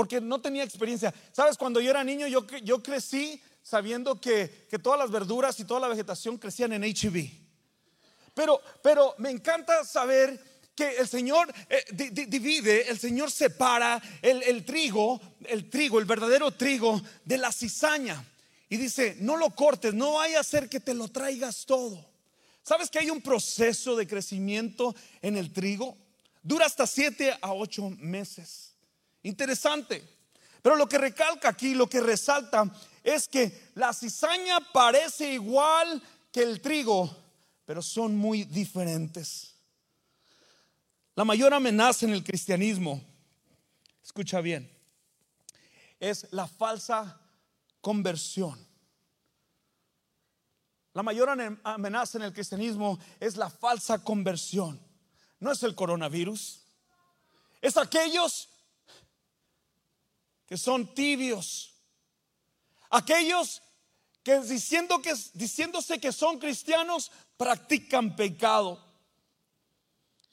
porque 0.00 0.18
no 0.18 0.40
tenía 0.40 0.64
experiencia. 0.64 1.12
Sabes, 1.30 1.58
cuando 1.58 1.78
yo 1.78 1.90
era 1.90 2.02
niño, 2.02 2.26
yo, 2.26 2.82
crecí 2.82 3.38
sabiendo 3.62 4.18
que, 4.18 4.48
todas 4.82 4.98
las 4.98 5.10
verduras 5.10 5.60
y 5.60 5.66
toda 5.66 5.78
la 5.78 5.88
vegetación 5.88 6.38
crecían 6.38 6.72
en 6.72 6.84
HB. 6.84 7.28
Pero, 8.32 8.62
pero 8.82 9.14
me 9.18 9.28
encanta 9.28 9.84
saber 9.84 10.42
que 10.74 10.96
el 10.96 11.06
Señor 11.06 11.52
eh, 11.68 11.84
divide, 12.28 12.88
el 12.88 12.98
Señor 12.98 13.30
separa 13.30 14.00
el, 14.22 14.64
trigo, 14.64 15.20
el 15.44 15.68
trigo, 15.68 15.98
el 15.98 16.06
verdadero 16.06 16.50
trigo 16.50 16.98
de 17.22 17.36
la 17.36 17.52
cizaña. 17.52 18.24
Y 18.70 18.78
dice, 18.78 19.18
no 19.20 19.36
lo 19.36 19.50
cortes, 19.50 19.92
no 19.92 20.14
vaya 20.14 20.40
a 20.40 20.44
ser 20.44 20.70
que 20.70 20.80
te 20.80 20.94
lo 20.94 21.08
traigas 21.08 21.66
todo. 21.66 22.10
¿Sabes 22.62 22.88
que 22.88 23.00
hay 23.00 23.10
un 23.10 23.20
proceso 23.20 23.96
de 23.96 24.06
crecimiento 24.06 24.94
en 25.20 25.36
el 25.36 25.52
trigo? 25.52 25.94
Dura 26.42 26.64
hasta 26.64 26.86
siete 26.86 27.36
a 27.42 27.52
ocho 27.52 27.90
meses. 27.98 28.69
Interesante. 29.22 30.02
Pero 30.62 30.76
lo 30.76 30.88
que 30.88 30.98
recalca 30.98 31.48
aquí, 31.48 31.74
lo 31.74 31.88
que 31.88 32.00
resalta, 32.00 32.70
es 33.02 33.28
que 33.28 33.70
la 33.74 33.92
cizaña 33.92 34.60
parece 34.72 35.32
igual 35.32 36.02
que 36.30 36.42
el 36.42 36.60
trigo, 36.60 37.14
pero 37.64 37.82
son 37.82 38.16
muy 38.16 38.44
diferentes. 38.44 39.54
La 41.14 41.24
mayor 41.24 41.54
amenaza 41.54 42.06
en 42.06 42.12
el 42.12 42.22
cristianismo, 42.22 43.02
escucha 44.02 44.40
bien, 44.40 44.70
es 45.98 46.26
la 46.30 46.46
falsa 46.46 47.20
conversión. 47.80 48.58
La 50.92 51.02
mayor 51.02 51.30
amenaza 51.62 52.18
en 52.18 52.24
el 52.24 52.32
cristianismo 52.32 52.98
es 53.18 53.36
la 53.36 53.48
falsa 53.48 54.02
conversión. 54.02 54.80
No 55.38 55.52
es 55.52 55.62
el 55.62 55.74
coronavirus. 55.74 56.62
Es 57.62 57.76
aquellos 57.76 58.49
que 60.50 60.58
son 60.58 60.92
tibios. 60.96 61.72
Aquellos 62.90 63.62
que, 64.24 64.40
diciendo 64.40 65.00
que 65.00 65.14
diciéndose 65.34 66.00
que 66.00 66.10
son 66.10 66.40
cristianos 66.40 67.12
practican 67.36 68.16
pecado. 68.16 68.84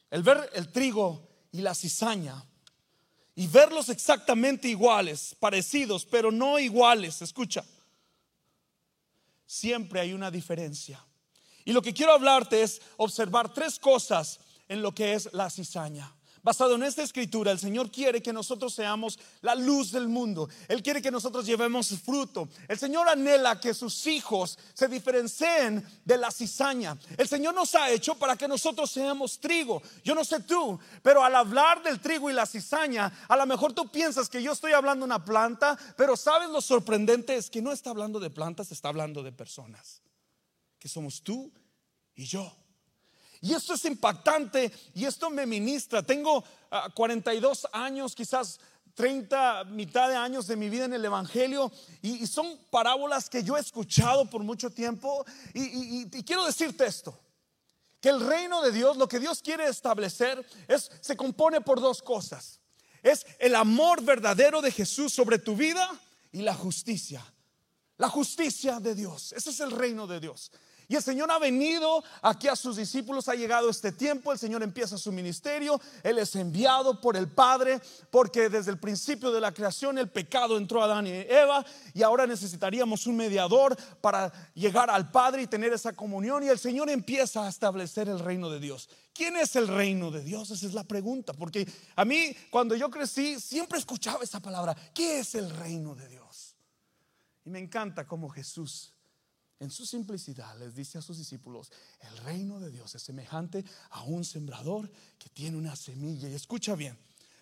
El 0.10 0.24
ver 0.24 0.50
el 0.56 0.72
trigo 0.72 1.30
y 1.52 1.62
la 1.62 1.76
cizaña 1.76 2.44
y 3.36 3.46
verlos 3.46 3.90
exactamente 3.90 4.68
iguales, 4.68 5.36
parecidos, 5.40 6.04
pero 6.04 6.32
no 6.32 6.58
iguales, 6.58 7.22
escucha. 7.22 7.64
Siempre 9.46 10.00
hay 10.00 10.14
una 10.14 10.32
diferencia. 10.32 11.06
Y 11.64 11.74
lo 11.74 11.84
que 11.84 11.94
quiero 11.94 12.14
hablarte 12.14 12.64
es 12.64 12.82
observar 12.96 13.54
tres 13.54 13.78
cosas 13.78 14.40
en 14.68 14.82
lo 14.82 14.96
que 14.96 15.14
es 15.14 15.32
la 15.32 15.52
cizaña. 15.52 16.12
Basado 16.48 16.76
en 16.76 16.84
esta 16.84 17.04
escritura, 17.04 17.52
el 17.52 17.60
Señor 17.60 17.92
quiere 17.92 18.22
que 18.22 18.32
nosotros 18.32 18.74
seamos 18.74 19.20
la 19.42 19.54
luz 19.54 19.92
del 19.92 20.08
mundo. 20.08 20.48
Él 20.70 20.82
quiere 20.82 21.02
que 21.02 21.12
nosotros 21.12 21.46
llevemos 21.46 21.90
fruto. 22.00 22.48
El 22.70 22.80
Señor 22.80 23.10
anhela 23.10 23.60
que 23.60 23.74
sus 23.74 24.08
hijos 24.08 24.58
se 24.74 24.88
diferencien 24.88 25.86
de 26.06 26.18
la 26.18 26.32
cizaña. 26.32 26.98
El 27.18 27.28
Señor 27.28 27.54
nos 27.54 27.76
ha 27.76 27.92
hecho 27.92 28.16
para 28.16 28.38
que 28.38 28.48
nosotros 28.48 28.90
seamos 28.90 29.42
trigo. 29.42 29.82
Yo 30.06 30.16
no 30.16 30.24
sé 30.24 30.40
tú, 30.40 30.80
pero 31.04 31.22
al 31.22 31.36
hablar 31.36 31.84
del 31.84 32.00
trigo 32.00 32.30
y 32.30 32.34
la 32.34 32.46
cizaña, 32.46 33.26
a 33.28 33.36
lo 33.36 33.46
mejor 33.46 33.74
tú 33.74 33.92
piensas 33.92 34.30
que 34.30 34.42
yo 34.42 34.54
estoy 34.54 34.72
hablando 34.72 35.06
de 35.06 35.08
una 35.08 35.26
planta, 35.26 35.78
pero 35.98 36.16
sabes 36.16 36.50
lo 36.50 36.62
sorprendente 36.62 37.36
es 37.36 37.50
que 37.50 37.62
no 37.62 37.74
está 37.74 37.90
hablando 37.90 38.22
de 38.22 38.30
plantas, 38.30 38.72
está 38.72 38.88
hablando 38.88 39.22
de 39.22 39.34
personas. 39.34 40.02
Que 40.80 40.88
somos 40.88 41.22
tú 41.22 41.52
y 42.16 42.24
yo. 42.24 42.56
Y 43.42 43.54
esto 43.54 43.74
es 43.74 43.86
impactante 43.86 44.72
y 44.94 45.06
esto 45.06 45.30
me 45.30 45.46
ministra. 45.46 46.04
Tengo 46.04 46.44
42 46.94 47.68
ah, 47.72 47.86
años, 47.86 48.16
quizás 48.16 48.60
30, 48.98 49.66
mitad 49.66 50.10
de 50.10 50.16
años 50.16 50.48
de 50.48 50.56
mi 50.56 50.70
vida 50.70 50.86
en 50.86 50.94
el 50.94 51.06
Evangelio 51.06 51.72
y, 52.02 52.26
son 52.26 52.58
parábolas 52.72 53.30
que 53.30 53.44
yo 53.44 53.56
he 53.56 53.60
escuchado 53.60 54.28
por 54.28 54.42
mucho 54.42 54.72
tiempo 54.72 55.24
y, 55.54 56.02
y, 56.02 56.24
quiero 56.24 56.44
decirte 56.46 56.88
esto, 56.88 57.18
que 58.02 58.10
el 58.10 58.20
reino 58.20 58.62
de 58.64 58.72
Dios, 58.72 58.98
lo 58.98 59.08
que 59.08 59.20
Dios 59.20 59.44
quiere 59.44 59.68
establecer, 59.68 60.44
es, 60.68 60.90
se 61.00 61.16
compone 61.16 61.62
por 61.62 61.80
dos 61.80 62.02
cosas. 62.02 62.60
Es 63.04 63.26
el 63.38 63.56
amor 63.56 64.02
verdadero 64.02 64.62
de 64.62 64.72
Jesús 64.72 65.14
sobre 65.14 65.38
tu 65.38 65.56
vida 65.56 65.88
y 66.32 66.42
la 66.42 66.56
justicia. 66.56 67.24
La 67.98 68.10
justicia 68.10 68.80
de 68.80 68.96
Dios. 68.96 69.32
Ese 69.34 69.52
es 69.52 69.60
el 69.60 69.72
reino 69.72 70.08
de 70.08 70.20
Dios. 70.20 70.52
Y 70.90 70.96
el 70.96 71.04
Señor 71.04 71.30
ha 71.32 71.38
venido 71.38 72.02
aquí 72.22 72.48
a 72.48 72.56
sus 72.56 72.78
discípulos, 72.78 73.28
ha 73.28 73.36
llegado 73.36 73.70
este 73.70 73.92
tiempo, 73.92 74.32
el 74.32 74.40
Señor 74.40 74.64
empieza 74.64 74.98
su 74.98 75.12
ministerio, 75.12 75.82
Él 76.02 76.18
es 76.18 76.34
enviado 76.38 77.02
por 77.02 77.18
el 77.18 77.28
Padre, 77.28 77.82
porque 78.10 78.48
desde 78.48 78.72
el 78.72 78.80
principio 78.80 79.32
de 79.32 79.42
la 79.42 79.54
creación 79.54 79.98
el 79.98 80.10
pecado 80.10 80.58
entró 80.58 80.82
a 80.82 80.86
Adán 80.86 81.08
y 81.08 81.12
Eva, 81.12 81.66
y 81.94 82.04
ahora 82.04 82.26
necesitaríamos 82.26 83.06
un 83.06 83.18
mediador 83.18 83.76
para 84.00 84.32
llegar 84.54 84.90
al 84.90 85.12
Padre 85.12 85.42
y 85.42 85.48
tener 85.48 85.74
esa 85.74 85.92
comunión, 85.92 86.44
y 86.44 86.48
el 86.48 86.60
Señor 86.60 86.90
empieza 86.90 87.46
a 87.46 87.50
establecer 87.50 88.08
el 88.08 88.20
reino 88.20 88.50
de 88.50 88.62
Dios. 88.62 88.90
¿Quién 89.14 89.36
es 89.36 89.58
el 89.58 89.68
reino 89.68 90.10
de 90.10 90.24
Dios? 90.24 90.52
Esa 90.52 90.68
es 90.68 90.74
la 90.74 90.86
pregunta, 90.86 91.34
porque 91.34 91.68
a 91.98 92.06
mí 92.06 92.34
cuando 92.50 92.76
yo 92.76 92.90
crecí 92.90 93.42
siempre 93.42 93.78
escuchaba 93.78 94.24
esa 94.24 94.40
palabra, 94.40 94.74
¿qué 94.94 95.20
es 95.20 95.36
el 95.36 95.50
reino 95.50 95.96
de 95.96 96.08
Dios? 96.08 96.56
Y 97.44 97.50
me 97.50 97.60
encanta 97.60 98.08
cómo 98.08 98.30
Jesús 98.30 98.94
en 99.60 99.72
su 99.72 99.86
simplicidad 99.86 100.58
les 100.60 100.76
dice 100.76 100.98
a 100.98 101.02
sus 101.02 101.18
discípulos, 101.18 101.72
el 102.02 102.18
reino 102.20 102.60
de 102.60 102.70
Dios 102.70 102.94
es 102.94 103.02
semejante 103.02 103.66
a 103.90 104.04
un 104.04 104.24
sembrador 104.24 104.90
que 105.18 105.30
tiene 105.30 105.58
una 105.58 105.76
semilla. 105.76 106.30
Y 106.30 106.36
escucha 106.36 106.76
bien, 106.76 106.98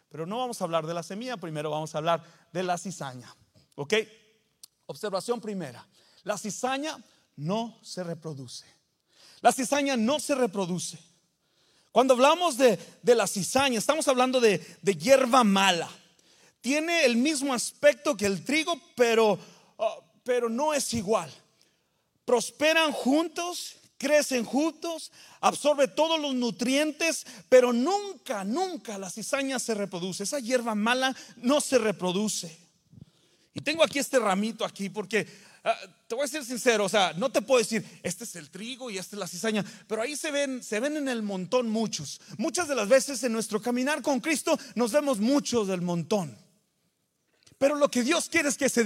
pero 0.10 0.26
no 0.26 0.38
vamos 0.38 0.62
a 0.62 0.64
hablar 0.64 0.86
de 0.88 0.94
la 0.94 1.04
semilla, 1.04 1.38
primero 1.38 1.70
vamos 1.70 1.94
a 1.94 1.98
hablar 1.98 2.24
de 2.54 2.64
la 2.64 2.78
cizaña. 2.78 3.34
¿Ok? 3.76 3.94
Observación 4.86 5.42
primera, 5.42 5.86
la 6.24 6.38
cizaña 6.38 6.98
no 7.36 7.78
se 7.82 8.04
reproduce. 8.04 8.66
La 9.42 9.52
cizaña 9.52 9.98
no 9.98 10.20
se 10.20 10.36
reproduce. 10.36 10.98
Cuando 11.92 12.14
hablamos 12.14 12.58
de, 12.58 12.80
la 13.04 13.28
cizaña, 13.28 13.80
estamos 13.80 14.08
hablando 14.08 14.40
de, 14.40 14.60
hierba 14.84 15.44
mala. 15.44 15.90
Tiene 16.62 17.06
el 17.06 17.18
mismo 17.18 17.54
aspecto 17.54 18.18
que 18.18 18.26
el 18.26 18.44
trigo, 18.44 18.80
pero, 18.96 19.38
oh, 19.78 20.04
pero 20.24 20.50
no 20.50 20.74
es 20.74 20.94
igual 20.94 21.32
prosperan 22.26 22.92
juntos, 22.92 23.78
crecen 23.98 24.44
juntos, 24.44 25.12
absorbe 25.40 25.88
todos 25.88 26.20
los 26.20 26.36
nutrientes, 26.36 27.26
pero 27.50 27.72
nunca, 27.72 28.44
nunca 28.44 28.98
la 28.98 29.10
cizaña 29.10 29.60
se 29.60 29.74
reproduce. 29.74 30.24
Esa 30.24 30.40
hierba 30.40 30.76
mala 30.76 31.16
no 31.38 31.62
se 31.62 31.78
reproduce. 31.78 32.66
Y 33.54 33.62
tengo 33.62 33.84
aquí 33.84 34.00
este 34.00 34.20
ramito 34.20 34.66
aquí 34.66 34.90
porque 34.90 35.26
ah, 35.64 35.78
te 36.08 36.16
voy 36.16 36.26
a 36.26 36.28
ser 36.28 36.44
sincero, 36.44 36.86
o 36.86 36.90
sea, 36.90 37.14
no 37.14 37.32
te 37.32 37.42
puedo 37.42 37.60
decir, 37.60 37.86
este 38.04 38.26
es 38.26 38.36
el 38.36 38.50
trigo 38.50 38.92
y 38.92 38.98
esta 38.98 39.16
es 39.16 39.20
la 39.20 39.28
cizaña, 39.28 39.64
pero 39.88 40.02
ahí 40.02 40.18
se 40.18 40.30
ven, 40.30 40.62
se 40.62 40.82
ven 40.82 40.98
en 40.98 41.08
el 41.08 41.24
montón 41.24 41.70
muchos. 41.70 42.20
Muchas 42.38 42.68
de 42.68 42.76
las 42.76 42.90
veces 42.90 43.24
en 43.24 43.32
nuestro 43.32 43.62
caminar 43.62 44.02
con 44.02 44.20
Cristo 44.20 44.60
nos 44.76 44.92
vemos 44.92 45.20
muchos 45.20 45.70
del 45.70 45.82
montón. 45.82 46.45
Pero 47.58 47.76
lo 47.76 47.90
que 47.90 48.04
Dios 48.04 48.28
quiere 48.28 48.50
es 48.50 48.58
que 48.58 48.68
se, 48.68 48.84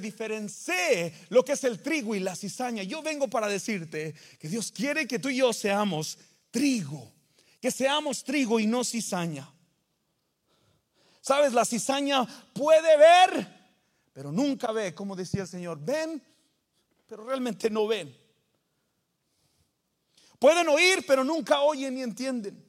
diferencie 0.00 1.14
lo 1.30 1.44
que 1.44 1.52
es 1.52 1.64
el 1.64 1.82
trigo 1.82 2.14
y 2.14 2.20
la 2.20 2.36
cizaña. 2.36 2.82
Yo 2.82 3.02
vengo 3.02 3.28
para 3.28 3.48
decirte 3.48 4.14
que 4.38 4.48
Dios 4.48 4.70
quiere 4.70 5.06
que 5.06 5.18
tú 5.18 5.30
y 5.30 5.36
yo 5.36 5.52
seamos 5.52 6.18
trigo, 6.50 7.10
que 7.60 7.70
seamos 7.70 8.24
trigo 8.24 8.60
y 8.60 8.66
no 8.66 8.84
cizaña. 8.84 9.50
Sabes, 11.22 11.54
la 11.54 11.64
cizaña 11.64 12.26
puede 12.52 12.96
ver, 12.96 13.48
pero 14.12 14.32
nunca 14.32 14.70
ve, 14.70 14.94
como 14.94 15.16
decía 15.16 15.42
el 15.42 15.48
Señor, 15.48 15.78
ven, 15.80 16.22
pero 17.06 17.24
realmente 17.24 17.70
no 17.70 17.86
ven. 17.86 18.14
Pueden 20.38 20.68
oír, 20.68 21.04
pero 21.06 21.24
nunca 21.24 21.62
oyen 21.62 21.94
ni 21.94 22.02
entienden. 22.02 22.67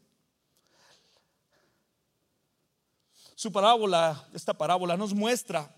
Su 3.40 3.54
parábola, 3.54 4.28
esta 4.34 4.54
parábola 4.54 4.98
nos 4.98 5.14
muestra 5.14 5.74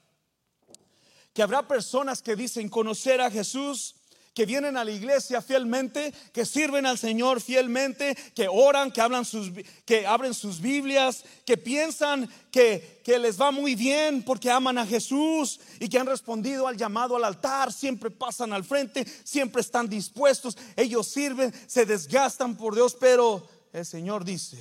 que 1.31 1.43
habrá 1.43 1.67
personas 1.67 2.23
que 2.23 2.35
dicen 2.35 2.67
conocer 2.67 3.21
a 3.21 3.29
Jesús, 3.29 3.97
que 4.33 4.47
vienen 4.47 4.77
a 4.77 4.83
la 4.83 4.89
iglesia 4.89 5.43
fielmente, 5.43 6.11
que 6.33 6.43
sirven 6.43 6.87
al 6.87 6.97
Señor 6.97 7.39
fielmente, 7.39 8.15
que 8.33 8.47
oran, 8.47 8.91
que 8.91 8.99
hablan 8.99 9.25
sus 9.25 9.51
que 9.85 10.07
abren 10.07 10.33
sus 10.33 10.59
Biblias, 10.59 11.23
que 11.45 11.55
piensan 11.55 12.27
que, 12.51 12.99
que 13.05 13.19
les 13.19 13.39
va 13.39 13.51
muy 13.51 13.75
bien 13.75 14.23
porque 14.23 14.49
aman 14.49 14.79
a 14.79 14.87
Jesús 14.87 15.59
y 15.79 15.87
que 15.87 15.99
han 15.99 16.07
respondido 16.07 16.65
al 16.65 16.77
llamado 16.77 17.15
al 17.15 17.25
altar, 17.25 17.71
siempre 17.71 18.09
pasan 18.09 18.53
al 18.53 18.63
frente, 18.63 19.05
siempre 19.23 19.61
están 19.61 19.87
dispuestos, 19.87 20.57
ellos 20.75 21.05
sirven, 21.05 21.53
se 21.67 21.85
desgastan 21.85 22.57
por 22.57 22.73
Dios, 22.73 22.97
pero 22.99 23.47
el 23.71 23.85
Señor 23.85 24.25
dice 24.25 24.57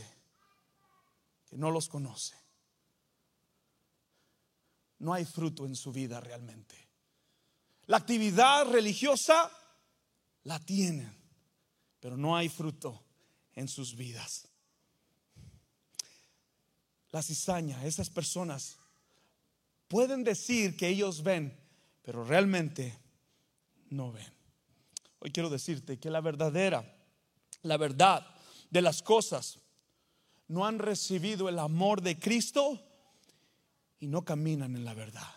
que 1.48 1.56
no 1.56 1.70
los 1.70 1.88
conoce. 1.88 2.39
No 5.00 5.12
hay 5.12 5.24
fruto 5.24 5.66
en 5.66 5.74
su 5.74 5.92
vida 5.92 6.20
realmente. 6.20 6.76
La 7.86 7.96
actividad 7.96 8.66
religiosa 8.70 9.50
la 10.44 10.58
tienen, 10.60 11.12
pero 11.98 12.16
no 12.16 12.36
hay 12.36 12.48
fruto 12.48 13.02
en 13.54 13.66
sus 13.66 13.96
vidas. 13.96 14.46
La 17.10 17.22
cizaña, 17.22 17.84
esas 17.84 18.08
personas 18.08 18.78
pueden 19.88 20.22
decir 20.22 20.76
que 20.76 20.88
ellos 20.88 21.22
ven, 21.22 21.58
pero 22.02 22.22
realmente 22.22 22.96
no 23.88 24.12
ven. 24.12 24.32
Hoy 25.18 25.32
quiero 25.32 25.50
decirte 25.50 25.98
que 25.98 26.10
la 26.10 26.20
verdadera, 26.20 26.84
la 27.62 27.76
verdad 27.76 28.26
de 28.70 28.82
las 28.82 29.02
cosas, 29.02 29.58
no 30.46 30.66
han 30.66 30.78
recibido 30.78 31.48
el 31.48 31.58
amor 31.58 32.02
de 32.02 32.18
Cristo 32.18 32.80
y 34.00 34.08
no 34.08 34.24
caminan 34.24 34.74
en 34.74 34.84
la 34.84 34.94
verdad. 34.94 35.28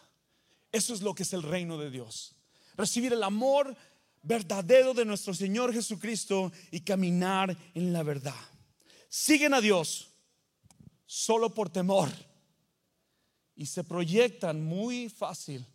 Eso 0.72 0.94
es 0.94 1.02
lo 1.02 1.14
que 1.14 1.24
es 1.24 1.34
el 1.34 1.44
reino 1.44 1.78
de 1.78 1.92
Dios. 1.92 2.36
Recibir 2.76 3.14
el 3.14 3.22
amor 3.22 3.76
verdadero 4.24 4.94
de 4.94 5.06
nuestro 5.06 5.34
Señor 5.34 5.74
Jesucristo 5.74 6.52
y 6.72 6.82
caminar 6.82 7.56
en 7.76 7.94
la 7.94 8.02
verdad. 8.02 8.34
Siguen 9.10 9.54
a 9.54 9.62
Dios 9.62 10.10
solo 11.06 11.54
por 11.54 11.70
temor 11.70 12.10
y 13.56 13.68
se 13.68 13.84
proyectan 13.84 14.64
muy 14.64 15.10
fácil 15.10 15.68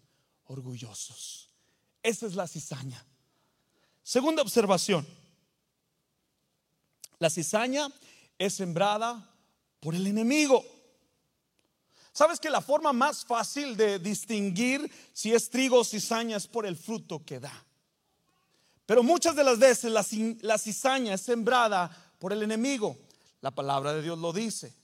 orgullosos. 0.45 1.51
Esa 2.03 2.27
es 2.27 2.35
la 2.35 2.49
cizaña. 2.49 3.05
Segunda 4.03 4.43
observación. 4.43 5.07
La 7.19 7.31
cizaña 7.31 7.89
es 8.39 8.55
sembrada 8.55 9.31
por 9.81 9.95
el 9.95 10.07
enemigo. 10.07 10.65
¿Sabes 12.19 12.41
que 12.41 12.51
la 12.51 12.61
forma 12.61 12.93
más 12.93 13.25
fácil 13.25 13.77
de 13.77 14.01
distinguir 14.01 14.91
si 15.13 15.33
es 15.33 15.49
trigo 15.49 15.79
o 15.79 15.85
cizaña 15.85 16.37
es 16.37 16.49
por 16.49 16.67
el 16.67 16.75
fruto 16.77 17.25
que 17.25 17.39
da? 17.39 17.65
Pero 18.87 19.05
muchas 19.05 19.37
de 19.37 19.45
las 19.45 19.61
veces 19.61 19.93
la, 19.93 20.59
cizaña 20.59 21.15
es 21.15 21.21
sembrada 21.21 21.89
por 22.19 22.33
el 22.33 22.43
enemigo. 22.43 22.97
La 23.41 23.53
palabra 23.53 23.93
de 23.93 24.03
Dios 24.03 24.19
lo 24.19 24.33
dice. 24.33 24.75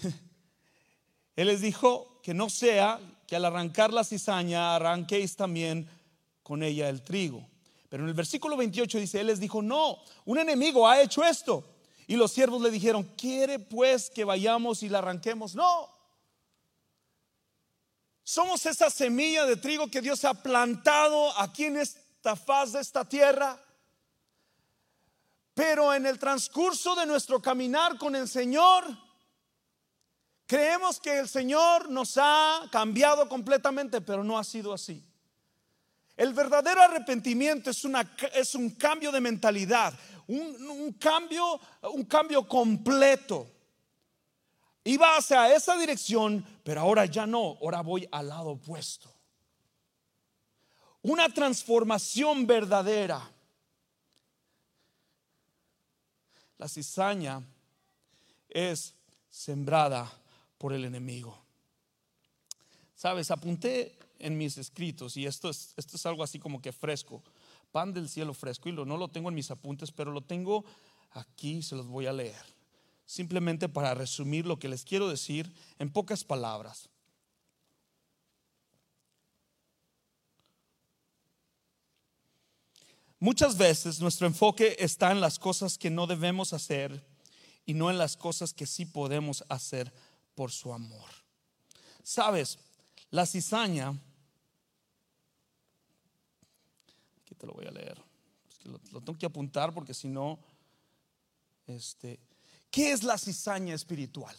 Él 1.34 1.48
les 1.48 1.60
dijo 1.60 2.20
que 2.22 2.34
no 2.34 2.48
sea 2.48 3.00
que 3.26 3.34
al 3.34 3.44
arrancar 3.44 3.92
la 3.92 4.04
cizaña 4.04 4.76
arranquéis 4.76 5.34
también 5.34 5.88
con 6.44 6.62
ella 6.62 6.88
el 6.88 7.02
trigo. 7.02 7.44
Pero 7.88 8.04
en 8.04 8.10
el 8.10 8.14
versículo 8.14 8.56
28 8.56 8.98
dice, 8.98 9.18
Él 9.18 9.26
les 9.26 9.40
dijo, 9.40 9.60
no, 9.60 9.98
un 10.24 10.38
enemigo 10.38 10.86
ha 10.86 11.02
hecho 11.02 11.24
esto. 11.24 11.64
Y 12.06 12.14
los 12.14 12.30
siervos 12.30 12.62
le 12.62 12.70
dijeron, 12.70 13.02
¿quiere 13.16 13.58
pues 13.58 14.08
que 14.08 14.22
vayamos 14.22 14.84
y 14.84 14.88
la 14.88 14.98
arranquemos? 14.98 15.56
No. 15.56 16.01
Somos 18.24 18.64
esa 18.66 18.88
semilla 18.88 19.46
de 19.46 19.56
trigo 19.56 19.90
que 19.90 20.00
Dios 20.00 20.24
ha 20.24 20.34
plantado 20.34 21.36
aquí 21.38 21.64
en 21.64 21.76
esta 21.76 22.36
faz 22.36 22.72
de 22.72 22.80
esta 22.80 23.04
tierra. 23.04 23.58
Pero 25.54 25.92
en 25.92 26.06
el 26.06 26.18
transcurso 26.18 26.94
de 26.94 27.04
nuestro 27.04 27.42
caminar 27.42 27.98
con 27.98 28.16
el 28.16 28.28
Señor, 28.28 28.84
creemos 30.46 31.00
que 31.00 31.18
el 31.18 31.28
Señor 31.28 31.90
nos 31.90 32.16
ha 32.16 32.68
cambiado 32.70 33.28
completamente, 33.28 34.00
pero 34.00 34.24
no 34.24 34.38
ha 34.38 34.44
sido 34.44 34.72
así. 34.72 35.02
El 36.16 36.32
verdadero 36.32 36.80
arrepentimiento 36.80 37.70
es, 37.70 37.84
una, 37.84 38.16
es 38.34 38.54
un 38.54 38.70
cambio 38.70 39.10
de 39.10 39.20
mentalidad, 39.20 39.92
un, 40.28 40.70
un, 40.70 40.92
cambio, 40.92 41.60
un 41.82 42.04
cambio 42.04 42.46
completo. 42.46 43.48
Iba 44.84 45.16
hacia 45.16 45.54
esa 45.54 45.76
dirección, 45.76 46.44
pero 46.64 46.80
ahora 46.80 47.06
ya 47.06 47.26
no, 47.26 47.58
ahora 47.60 47.82
voy 47.82 48.08
al 48.10 48.28
lado 48.28 48.50
opuesto 48.50 49.12
una 51.02 51.28
transformación 51.28 52.46
verdadera. 52.46 53.30
La 56.58 56.68
cizaña 56.68 57.42
es 58.48 58.94
sembrada 59.28 60.10
por 60.58 60.72
el 60.72 60.84
enemigo. 60.84 61.36
Sabes, 62.94 63.32
apunté 63.32 63.98
en 64.20 64.38
mis 64.38 64.56
escritos 64.58 65.16
y 65.16 65.26
esto 65.26 65.50
es, 65.50 65.74
esto 65.76 65.96
es 65.96 66.06
algo 66.06 66.22
así 66.22 66.38
como 66.38 66.62
que 66.62 66.70
fresco, 66.70 67.20
pan 67.72 67.92
del 67.92 68.08
cielo 68.08 68.32
fresco 68.32 68.68
y 68.68 68.72
lo, 68.72 68.84
no 68.84 68.96
lo 68.96 69.08
tengo 69.08 69.28
en 69.28 69.34
mis 69.34 69.50
apuntes, 69.50 69.90
pero 69.90 70.12
lo 70.12 70.20
tengo 70.20 70.64
aquí, 71.10 71.62
se 71.62 71.74
los 71.74 71.88
voy 71.88 72.06
a 72.06 72.12
leer. 72.12 72.61
Simplemente 73.04 73.68
para 73.68 73.94
resumir 73.94 74.46
lo 74.46 74.58
que 74.58 74.68
les 74.68 74.84
quiero 74.84 75.08
decir 75.08 75.52
en 75.78 75.90
pocas 75.90 76.24
palabras. 76.24 76.88
Muchas 83.22 83.56
veces 83.56 84.00
nuestro 84.00 84.26
enfoque 84.26 84.74
está 84.80 85.12
en 85.12 85.20
las 85.20 85.38
cosas 85.38 85.78
que 85.78 85.90
no 85.90 86.08
debemos 86.08 86.52
hacer 86.52 87.06
y 87.64 87.72
no 87.72 87.88
en 87.88 87.96
las 87.96 88.16
cosas 88.16 88.52
que 88.52 88.66
sí 88.66 88.84
podemos 88.84 89.44
hacer 89.48 89.92
por 90.34 90.50
su 90.50 90.72
amor. 90.72 91.08
Sabes, 92.02 92.58
la 93.10 93.24
cizaña, 93.24 93.90
aquí 97.20 97.34
te 97.36 97.46
lo 97.46 97.52
voy 97.52 97.66
a 97.66 97.70
leer, 97.70 97.96
lo, 98.64 98.80
lo 98.90 99.00
tengo 99.00 99.16
que 99.16 99.26
apuntar 99.26 99.72
porque 99.72 99.94
si 99.94 100.08
no, 100.08 100.40
este, 101.68 102.18
¿qué 102.72 102.90
es 102.90 103.04
la 103.04 103.16
cizaña 103.18 103.76
espiritual? 103.76 104.36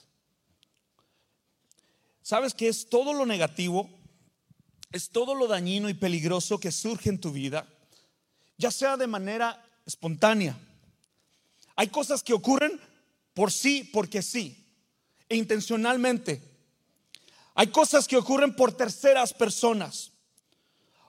¿Sabes 2.22 2.54
que 2.54 2.68
es 2.68 2.90
todo 2.90 3.14
lo 3.14 3.26
negativo? 3.26 3.90
Es 4.92 5.10
todo 5.10 5.36
lo 5.36 5.48
dañino 5.48 5.88
y 5.88 5.94
peligroso 5.94 6.60
que 6.60 6.74
surge 6.74 7.10
en 7.10 7.22
tu 7.22 7.32
vida 7.32 7.66
ya 8.58 8.72
sea 8.72 8.98
de 8.98 9.08
manera 9.08 9.62
espontánea. 9.86 10.58
Hay 11.76 11.88
cosas 11.88 12.24
que 12.24 12.34
ocurren 12.34 12.80
por 13.34 13.52
sí, 13.52 13.90
porque 13.92 14.22
sí, 14.22 14.66
e 15.28 15.36
intencionalmente. 15.36 16.42
Hay 17.56 17.68
cosas 17.68 18.08
que 18.08 18.18
ocurren 18.18 18.56
por 18.56 18.72
terceras 18.72 19.34
personas. 19.34 20.12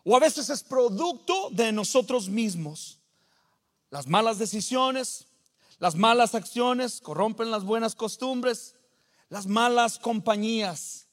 O 0.05 0.17
a 0.17 0.21
veces 0.21 0.51
es 0.51 0.63
producto 0.63 1.51
de 1.51 1.73
nosotros 1.73 2.29
mismos. 2.29 2.99
Las 3.91 4.07
malas 4.07 4.39
decisiones, 4.39 5.27
las 5.79 5.95
malas 5.95 6.35
acciones 6.35 7.01
corrompen 7.01 7.51
las 7.51 7.65
buenas 7.65 7.95
costumbres, 7.95 8.77
las 9.29 9.47
malas 9.47 9.99
compañías. 9.99 11.09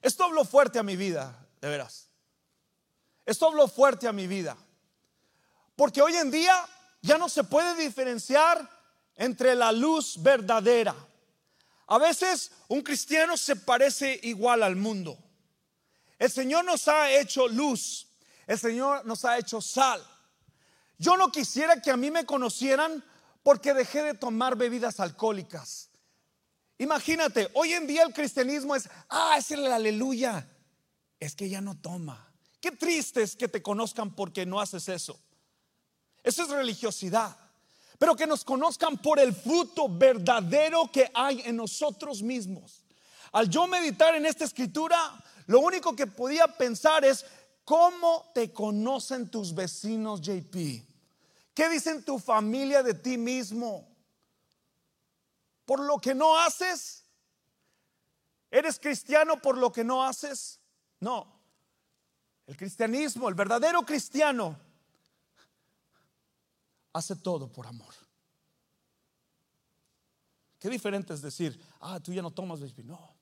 Esto 0.00 0.24
habló 0.24 0.44
fuerte 0.44 0.78
a 0.78 0.82
mi 0.82 0.96
vida, 0.96 1.46
de 1.60 1.68
veras. 1.68 2.10
Esto 3.24 3.46
habló 3.46 3.68
fuerte 3.68 4.08
a 4.08 4.12
mi 4.12 4.26
vida. 4.26 4.56
Porque 5.76 6.02
hoy 6.02 6.16
en 6.16 6.30
día 6.30 6.54
ya 7.00 7.18
no 7.18 7.28
se 7.28 7.44
puede 7.44 7.74
diferenciar 7.76 8.68
entre 9.14 9.54
la 9.54 9.72
luz 9.72 10.20
verdadera. 10.22 10.94
A 11.86 11.98
veces 11.98 12.50
un 12.68 12.82
cristiano 12.82 13.36
se 13.36 13.56
parece 13.56 14.18
igual 14.22 14.62
al 14.62 14.76
mundo. 14.76 15.18
El 16.18 16.30
Señor 16.30 16.64
nos 16.64 16.86
ha 16.88 17.10
hecho 17.10 17.48
luz 17.48 18.06
El 18.46 18.58
Señor 18.58 19.04
nos 19.06 19.24
ha 19.24 19.38
hecho 19.38 19.60
sal. 19.60 20.04
Yo 20.98 21.16
no 21.16 21.30
quisiera 21.30 21.80
que 21.80 21.90
a 21.90 21.96
mí 21.96 22.10
me 22.10 22.26
conocieran 22.26 23.04
porque 23.42 23.74
dejé 23.74 24.02
de 24.02 24.14
tomar 24.14 24.56
bebidas 24.56 25.00
alcohólicas. 25.00 25.90
Imagínate, 26.78 27.48
hoy 27.54 27.72
en 27.72 27.86
día 27.86 28.02
el 28.02 28.12
cristianismo 28.12 28.74
es, 28.74 28.88
ah, 29.08 29.36
es 29.38 29.50
el 29.50 29.66
aleluya. 29.66 30.48
Es 31.20 31.34
que 31.34 31.48
ya 31.48 31.60
no 31.60 31.76
toma. 31.76 32.32
Qué 32.60 32.72
triste 32.72 33.22
es 33.22 33.36
que 33.36 33.48
te 33.48 33.62
conozcan 33.62 34.14
porque 34.14 34.46
no 34.46 34.60
haces 34.60 34.88
eso. 34.88 35.18
Eso 36.22 36.42
es 36.42 36.48
religiosidad. 36.48 37.36
Pero 37.98 38.16
que 38.16 38.26
nos 38.26 38.44
conozcan 38.44 38.98
por 38.98 39.18
el 39.20 39.32
fruto 39.32 39.88
verdadero 39.88 40.90
que 40.90 41.10
hay 41.14 41.42
en 41.44 41.56
nosotros 41.56 42.22
mismos. 42.22 42.84
Al 43.32 43.48
yo 43.48 43.66
meditar 43.66 44.14
en 44.14 44.26
esta 44.26 44.44
escritura, 44.44 44.98
lo 45.46 45.60
único 45.60 45.94
que 45.94 46.06
podía 46.06 46.46
pensar 46.48 47.04
es, 47.04 47.24
¿cómo 47.64 48.30
te 48.34 48.52
conocen 48.52 49.28
tus 49.28 49.54
vecinos, 49.54 50.20
JP? 50.20 50.91
¿Qué 51.54 51.68
dicen 51.68 52.04
tu 52.04 52.18
familia 52.18 52.82
de 52.82 52.94
ti 52.94 53.18
mismo? 53.18 53.92
por 55.64 55.80
lo 55.80 55.98
que 55.98 56.14
no 56.14 56.38
haces? 56.38 57.04
¿Eres 58.50 58.78
cristiano 58.78 59.40
por 59.40 59.56
lo 59.56 59.72
que 59.72 59.84
no 59.84 60.04
haces? 60.04 60.60
No. 61.00 61.40
El 62.46 62.56
cristianismo, 62.56 63.28
el 63.28 63.34
verdadero 63.34 63.82
cristiano, 63.82 64.58
hace 66.92 67.16
todo 67.16 67.50
por 67.50 67.66
amor. 67.66 67.94
Qué 70.58 70.68
diferente 70.68 71.14
es 71.14 71.22
decir, 71.22 71.58
ah, 71.80 71.98
tú 71.98 72.12
ya 72.12 72.22
no 72.22 72.30
tomas 72.30 72.60
baby. 72.60 72.84
No, 72.84 73.16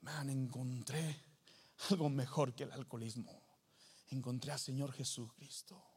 man, 0.00 0.30
encontré 0.30 1.22
algo 1.90 2.08
mejor 2.08 2.54
que 2.54 2.64
el 2.64 2.72
alcoholismo. 2.72 3.42
Encontré 4.08 4.52
al 4.52 4.58
Señor 4.58 4.92
Jesucristo. 4.92 5.87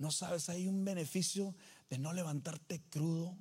¿No 0.00 0.10
sabes? 0.10 0.48
Hay 0.48 0.66
un 0.66 0.84
beneficio 0.84 1.54
de 1.88 1.98
no 1.98 2.12
levantarte 2.12 2.82
crudo 2.90 3.38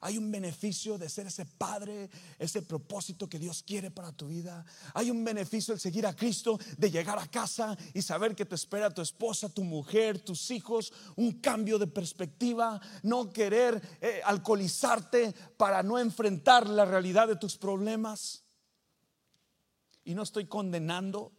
hay 0.00 0.18
un 0.18 0.30
beneficio 0.30 0.98
de 0.98 1.08
ser 1.08 1.26
ese 1.26 1.44
padre, 1.44 2.08
ese 2.38 2.62
propósito 2.62 3.28
que 3.28 3.38
Dios 3.38 3.62
quiere 3.62 3.90
para 3.90 4.12
tu 4.12 4.28
vida. 4.28 4.64
Hay 4.94 5.10
un 5.10 5.24
beneficio 5.24 5.74
de 5.74 5.80
seguir 5.80 6.06
a 6.06 6.14
Cristo, 6.14 6.58
de 6.76 6.90
llegar 6.90 7.18
a 7.18 7.26
casa 7.26 7.76
y 7.94 8.02
saber 8.02 8.36
que 8.36 8.44
te 8.44 8.54
espera 8.54 8.94
tu 8.94 9.02
esposa, 9.02 9.48
tu 9.48 9.64
mujer, 9.64 10.20
tus 10.20 10.50
hijos, 10.50 10.92
un 11.16 11.32
cambio 11.40 11.78
de 11.78 11.88
perspectiva, 11.88 12.80
no 13.02 13.32
querer 13.32 13.80
eh, 14.00 14.20
alcoholizarte 14.24 15.34
para 15.56 15.82
no 15.82 15.98
enfrentar 15.98 16.68
la 16.68 16.84
realidad 16.84 17.26
de 17.26 17.36
tus 17.36 17.56
problemas. 17.56 18.44
Y 20.04 20.14
no 20.14 20.22
estoy 20.22 20.46
condenando 20.46 21.32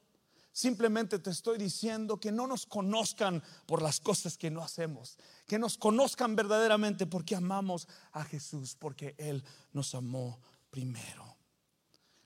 Simplemente 0.52 1.20
te 1.20 1.30
estoy 1.30 1.58
diciendo 1.58 2.20
que 2.20 2.32
no 2.32 2.48
nos 2.48 2.66
conozcan 2.66 3.44
por 3.66 3.82
las 3.82 4.00
cosas 4.00 4.38
que 4.38 4.50
no 4.50 4.64
hacemos, 4.64 5.18
que 5.48 5.60
nos 5.60 5.78
conozcan 5.78 6.36
verdaderamente 6.36 7.06
porque 7.06 7.36
amamos 7.36 7.88
a 8.12 8.24
Jesús, 8.24 8.76
porque 8.76 9.16
Él 9.18 9.44
nos 9.72 9.94
amó 9.96 10.40
primero. 10.70 11.38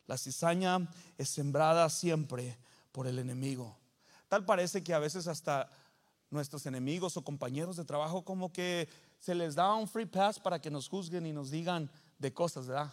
La 0.08 0.18
cizaña 0.18 0.90
es 1.18 1.30
sembrada 1.30 1.90
siempre 1.90 2.58
por 2.92 3.08
el 3.08 3.20
enemigo. 3.20 3.78
Tal 4.28 4.46
parece 4.46 4.84
que 4.84 4.94
a 4.94 5.00
veces 5.00 5.28
hasta 5.28 5.70
nuestros 6.30 6.66
enemigos 6.66 7.16
o 7.16 7.24
compañeros 7.24 7.78
de 7.78 7.86
trabajo 7.86 8.26
como 8.26 8.52
que 8.52 8.90
se 9.20 9.36
les 9.36 9.56
da 9.56 9.74
un 9.76 9.88
free 9.88 10.06
pass 10.06 10.40
para 10.40 10.60
que 10.60 10.72
nos 10.72 10.90
juzguen 10.90 11.26
y 11.26 11.34
nos 11.34 11.52
digan 11.52 11.90
de 12.18 12.34
cosas, 12.34 12.68
¿verdad? 12.68 12.92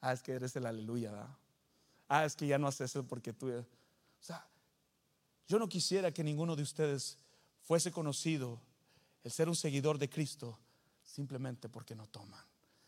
Ah, 0.00 0.12
es 0.12 0.22
que 0.22 0.32
eres 0.32 0.54
el 0.56 0.66
aleluya, 0.66 1.10
¿verdad? 1.10 1.36
Ah, 2.08 2.24
es 2.24 2.36
que 2.36 2.46
ya 2.46 2.58
no 2.58 2.68
haces 2.68 2.90
eso 2.90 3.04
porque 3.04 3.32
tú... 3.32 3.48
O 3.50 3.64
sea, 4.20 4.46
yo 5.46 5.58
no 5.58 5.68
quisiera 5.68 6.12
que 6.12 6.24
ninguno 6.24 6.56
de 6.56 6.62
ustedes 6.62 7.18
fuese 7.62 7.92
conocido 7.92 8.60
el 9.22 9.30
ser 9.30 9.48
un 9.48 9.56
seguidor 9.56 9.98
de 9.98 10.08
Cristo 10.08 10.58
simplemente 11.04 11.68
porque 11.68 11.94
no 11.94 12.06
toman, 12.08 12.44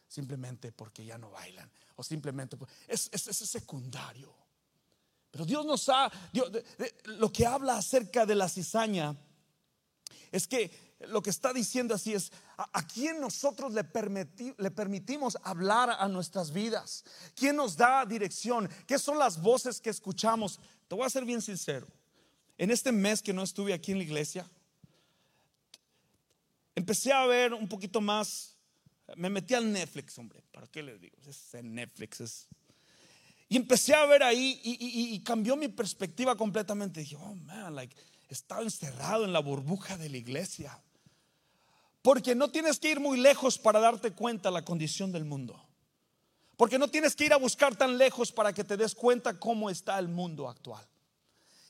simplemente 0.06 0.72
porque 0.72 1.04
ya 1.04 1.18
no 1.18 1.30
bailan 1.30 1.70
o 1.96 2.02
simplemente 2.02 2.56
es, 2.86 3.10
es, 3.12 3.22
secundario. 3.36 4.34
Pero 5.30 5.44
Dios 5.44 5.66
nos 5.66 5.88
ha, 5.88 6.10
lo 7.04 7.32
que 7.32 7.44
habla 7.46 7.76
acerca 7.76 8.24
de 8.24 8.34
la 8.34 8.48
cizaña 8.48 9.16
es 10.30 10.46
que 10.46 10.96
lo 11.00 11.22
que 11.22 11.30
está 11.30 11.52
diciendo 11.52 11.94
así 11.94 12.14
es, 12.14 12.32
¿a, 12.56 12.86
quién 12.86 13.20
nosotros 13.20 13.72
le, 13.72 13.82
le, 14.58 14.70
permitimos 14.70 15.38
hablar 15.42 15.90
a 15.90 16.08
nuestras 16.08 16.52
vidas? 16.52 17.04
¿Quién 17.34 17.56
nos 17.56 17.76
da 17.76 18.04
dirección? 18.04 18.68
¿Qué 18.86 18.98
son 18.98 19.18
las 19.18 19.40
voces 19.40 19.80
que 19.80 19.90
escuchamos? 19.90 20.58
Te 20.88 20.94
voy 20.94 21.06
a 21.06 21.10
ser 21.10 21.24
bien 21.24 21.42
sincero. 21.42 21.86
En 22.58 22.72
este 22.72 22.90
mes 22.90 23.22
que 23.22 23.32
no 23.32 23.44
estuve 23.44 23.72
aquí 23.72 23.92
en 23.92 23.98
la 23.98 24.04
iglesia, 24.04 24.44
empecé 26.74 27.12
a 27.12 27.24
ver 27.24 27.54
un 27.54 27.68
poquito 27.68 28.00
más. 28.00 28.56
Me 29.14 29.30
metí 29.30 29.54
al 29.54 29.72
Netflix, 29.72 30.18
hombre. 30.18 30.42
¿Para 30.50 30.66
qué 30.66 30.82
les 30.82 31.00
digo? 31.00 31.16
Es 31.24 31.54
Netflix. 31.62 32.48
y 33.48 33.56
empecé 33.56 33.94
a 33.94 34.04
ver 34.06 34.24
ahí 34.24 34.60
y, 34.64 35.20
cambió 35.20 35.56
mi 35.56 35.68
perspectiva 35.68 36.36
completamente. 36.36 37.00
Dije, 37.00 37.14
oh 37.16 37.34
man, 37.36 37.76
like, 37.76 37.96
estaba 38.28 38.62
encerrado 38.62 39.24
en 39.24 39.32
la 39.32 39.38
burbuja 39.38 39.96
de 39.96 40.08
la 40.08 40.16
iglesia. 40.16 40.82
Porque 42.02 42.34
no 42.34 42.50
tienes 42.50 42.80
que 42.80 42.90
ir 42.90 42.98
muy 42.98 43.18
lejos 43.20 43.56
para 43.56 43.78
darte 43.78 44.10
cuenta 44.12 44.50
la 44.50 44.64
condición 44.64 45.12
del 45.12 45.24
mundo. 45.24 45.64
Porque 46.56 46.78
no 46.78 46.88
tienes 46.88 47.14
que 47.14 47.24
ir 47.24 47.32
a 47.32 47.36
buscar 47.36 47.76
tan 47.76 47.98
lejos 47.98 48.32
para 48.32 48.52
que 48.52 48.64
te 48.64 48.76
des 48.76 48.96
cuenta 48.96 49.38
cómo 49.38 49.70
está 49.70 49.96
el 50.00 50.08
mundo 50.08 50.48
actual. 50.48 50.84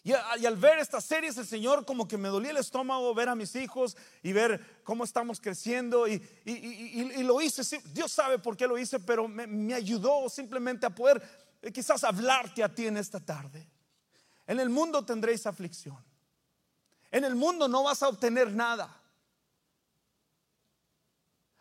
Y, 0.09 0.47
al 0.47 0.57
ver 0.57 0.79
estas 0.79 1.05
series, 1.05 1.37
el 1.37 1.47
Señor 1.47 1.85
como 1.85 2.09
que 2.09 2.17
me 2.17 2.31
dolía 2.31 2.53
el 2.53 2.57
estómago 2.57 3.15
ver 3.15 3.29
a 3.29 3.35
mis 3.35 3.55
hijos 3.55 3.95
y 4.23 4.33
ver 4.33 4.81
cómo 4.83 5.05
estamos 5.05 5.39
creciendo. 5.39 6.09
Y, 6.09 6.23
lo 7.25 7.43
hice, 7.43 7.79
Dios 7.93 8.11
sabe 8.11 8.39
por 8.39 8.57
qué 8.57 8.67
lo 8.67 8.79
hice, 8.79 9.01
pero 9.01 9.29
me, 9.29 9.75
ayudó 9.75 10.31
simplemente 10.31 10.87
a 10.87 10.91
poder 10.95 11.23
eh, 11.61 11.71
quizás 11.71 12.05
hablarte 12.05 12.65
a 12.65 12.75
ti 12.75 12.87
en 12.87 12.97
esta 12.97 13.21
tarde. 13.21 13.69
En 14.47 14.59
el 14.59 14.71
mundo 14.71 15.05
tendréis 15.05 15.45
aflicción. 15.45 16.03
En 17.11 17.25
el 17.25 17.35
mundo 17.35 17.69
no 17.69 17.83
vas 17.83 18.03
a 18.03 18.09
obtener 18.09 18.51
nada. 18.51 19.03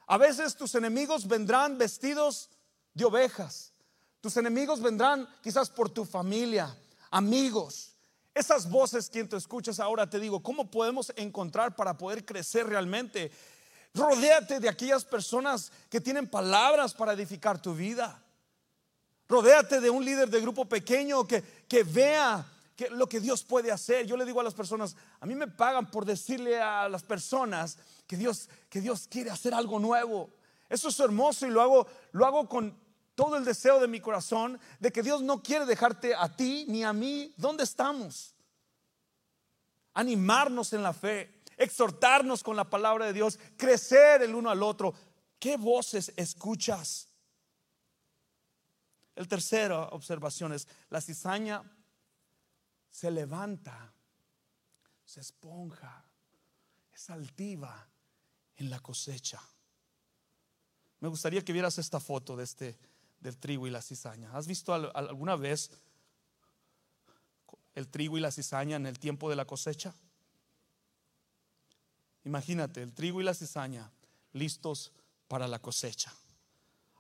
A 0.06 0.18
veces 0.18 0.56
tus 0.56 0.74
enemigos 0.76 1.28
vendrán 1.28 1.78
vestidos 1.78 2.50
de 2.94 3.04
ovejas. 3.04 3.74
Tus 4.22 4.38
enemigos 4.38 4.82
vendrán 4.82 5.28
quizás 5.44 5.70
por 5.70 5.90
tu 5.90 6.06
familia, 6.06 6.74
amigos, 7.12 7.97
esas 8.38 8.70
voces 8.70 9.10
que 9.10 9.24
tú 9.24 9.36
escuchas 9.36 9.80
ahora, 9.80 10.10
te 10.10 10.20
digo, 10.20 10.42
¿cómo 10.42 10.70
podemos 10.70 11.12
encontrar 11.16 11.76
para 11.76 11.98
poder 11.98 12.26
crecer 12.26 12.68
realmente? 12.68 13.32
Rodéate 13.94 14.60
de 14.60 14.70
aquellas 14.70 15.04
personas 15.04 15.72
que 15.90 16.00
tienen 16.00 16.28
palabras 16.28 16.94
para 16.94 17.14
edificar 17.14 17.62
tu 17.62 17.74
vida. 17.74 18.24
Rodéate 19.28 19.82
de 19.82 19.90
un 19.90 20.06
líder 20.06 20.30
de 20.30 20.40
grupo 20.40 20.66
pequeño 20.66 21.28
que, 21.28 21.44
que 21.68 21.84
vea 21.84 22.46
que 22.76 22.90
lo 22.92 23.10
que 23.10 23.20
Dios 23.20 23.44
puede 23.44 23.72
hacer. 23.72 24.06
Yo 24.06 24.16
le 24.16 24.26
digo 24.26 24.40
a 24.40 24.44
las 24.44 24.54
personas, 24.54 24.96
a 25.20 25.26
mí 25.26 25.34
me 25.34 25.48
pagan 25.48 25.90
por 25.90 26.06
decirle 26.06 26.62
a 26.62 26.88
las 26.88 27.02
personas 27.02 27.78
que 28.06 28.16
Dios, 28.16 28.50
que 28.70 28.82
Dios 28.82 29.08
quiere 29.10 29.32
hacer 29.32 29.54
algo 29.54 29.80
nuevo. 29.80 30.30
Eso 30.70 30.90
es 30.90 31.00
hermoso 31.00 31.48
y 31.48 31.50
lo 31.50 31.62
hago, 31.62 31.88
lo 32.12 32.26
hago 32.26 32.48
con 32.48 32.78
todo 33.18 33.36
el 33.36 33.44
deseo 33.44 33.80
de 33.80 33.88
mi 33.88 34.00
corazón 34.00 34.60
de 34.80 34.92
que 34.92 35.02
Dios 35.02 35.24
no 35.24 35.42
quiere 35.42 35.66
dejarte 35.66 36.14
a 36.14 36.30
ti 36.30 36.66
ni 36.70 36.84
a 36.84 36.94
mí 36.94 37.34
donde 37.36 37.64
estamos. 37.64 38.36
Animarnos 39.96 40.72
en 40.74 40.84
la 40.84 40.94
fe, 40.94 41.42
exhortarnos 41.58 42.44
con 42.44 42.56
la 42.56 42.70
palabra 42.70 43.08
de 43.08 43.14
Dios, 43.14 43.40
crecer 43.58 44.22
el 44.22 44.36
uno 44.36 44.52
al 44.52 44.62
otro. 44.62 44.94
¿Qué 45.40 45.58
voces 45.58 46.14
escuchas? 46.16 47.08
El 49.16 49.28
tercera 49.28 49.86
observación 49.86 50.54
es, 50.54 50.68
la 50.92 51.02
cizaña 51.02 51.64
se 52.92 53.10
levanta, 53.10 53.96
se 55.04 55.22
esponja, 55.22 56.06
es 56.94 57.10
altiva 57.10 57.90
en 58.58 58.70
la 58.70 58.80
cosecha. 58.80 59.42
Me 61.00 61.08
gustaría 61.08 61.44
que 61.44 61.54
vieras 61.54 61.80
esta 61.80 62.00
foto 62.00 62.38
de 62.38 62.44
este 62.44 62.78
del 63.20 63.38
trigo 63.38 63.68
y 63.68 63.70
la 63.70 63.82
cizaña. 63.82 64.32
¿Has 64.34 64.48
visto 64.48 64.74
alguna 64.74 65.36
vez 65.36 65.72
el 67.76 67.88
trigo 67.88 68.18
y 68.18 68.22
la 68.22 68.32
cizaña 68.32 68.76
en 68.76 68.86
el 68.86 69.00
tiempo 69.00 69.30
de 69.30 69.36
la 69.36 69.46
cosecha? 69.46 69.94
Imagínate, 72.26 72.82
el 72.82 72.94
trigo 72.94 73.22
y 73.22 73.24
la 73.24 73.34
cizaña 73.34 73.90
listos 74.34 74.92
para 75.28 75.48
la 75.48 75.60
cosecha. 75.60 76.14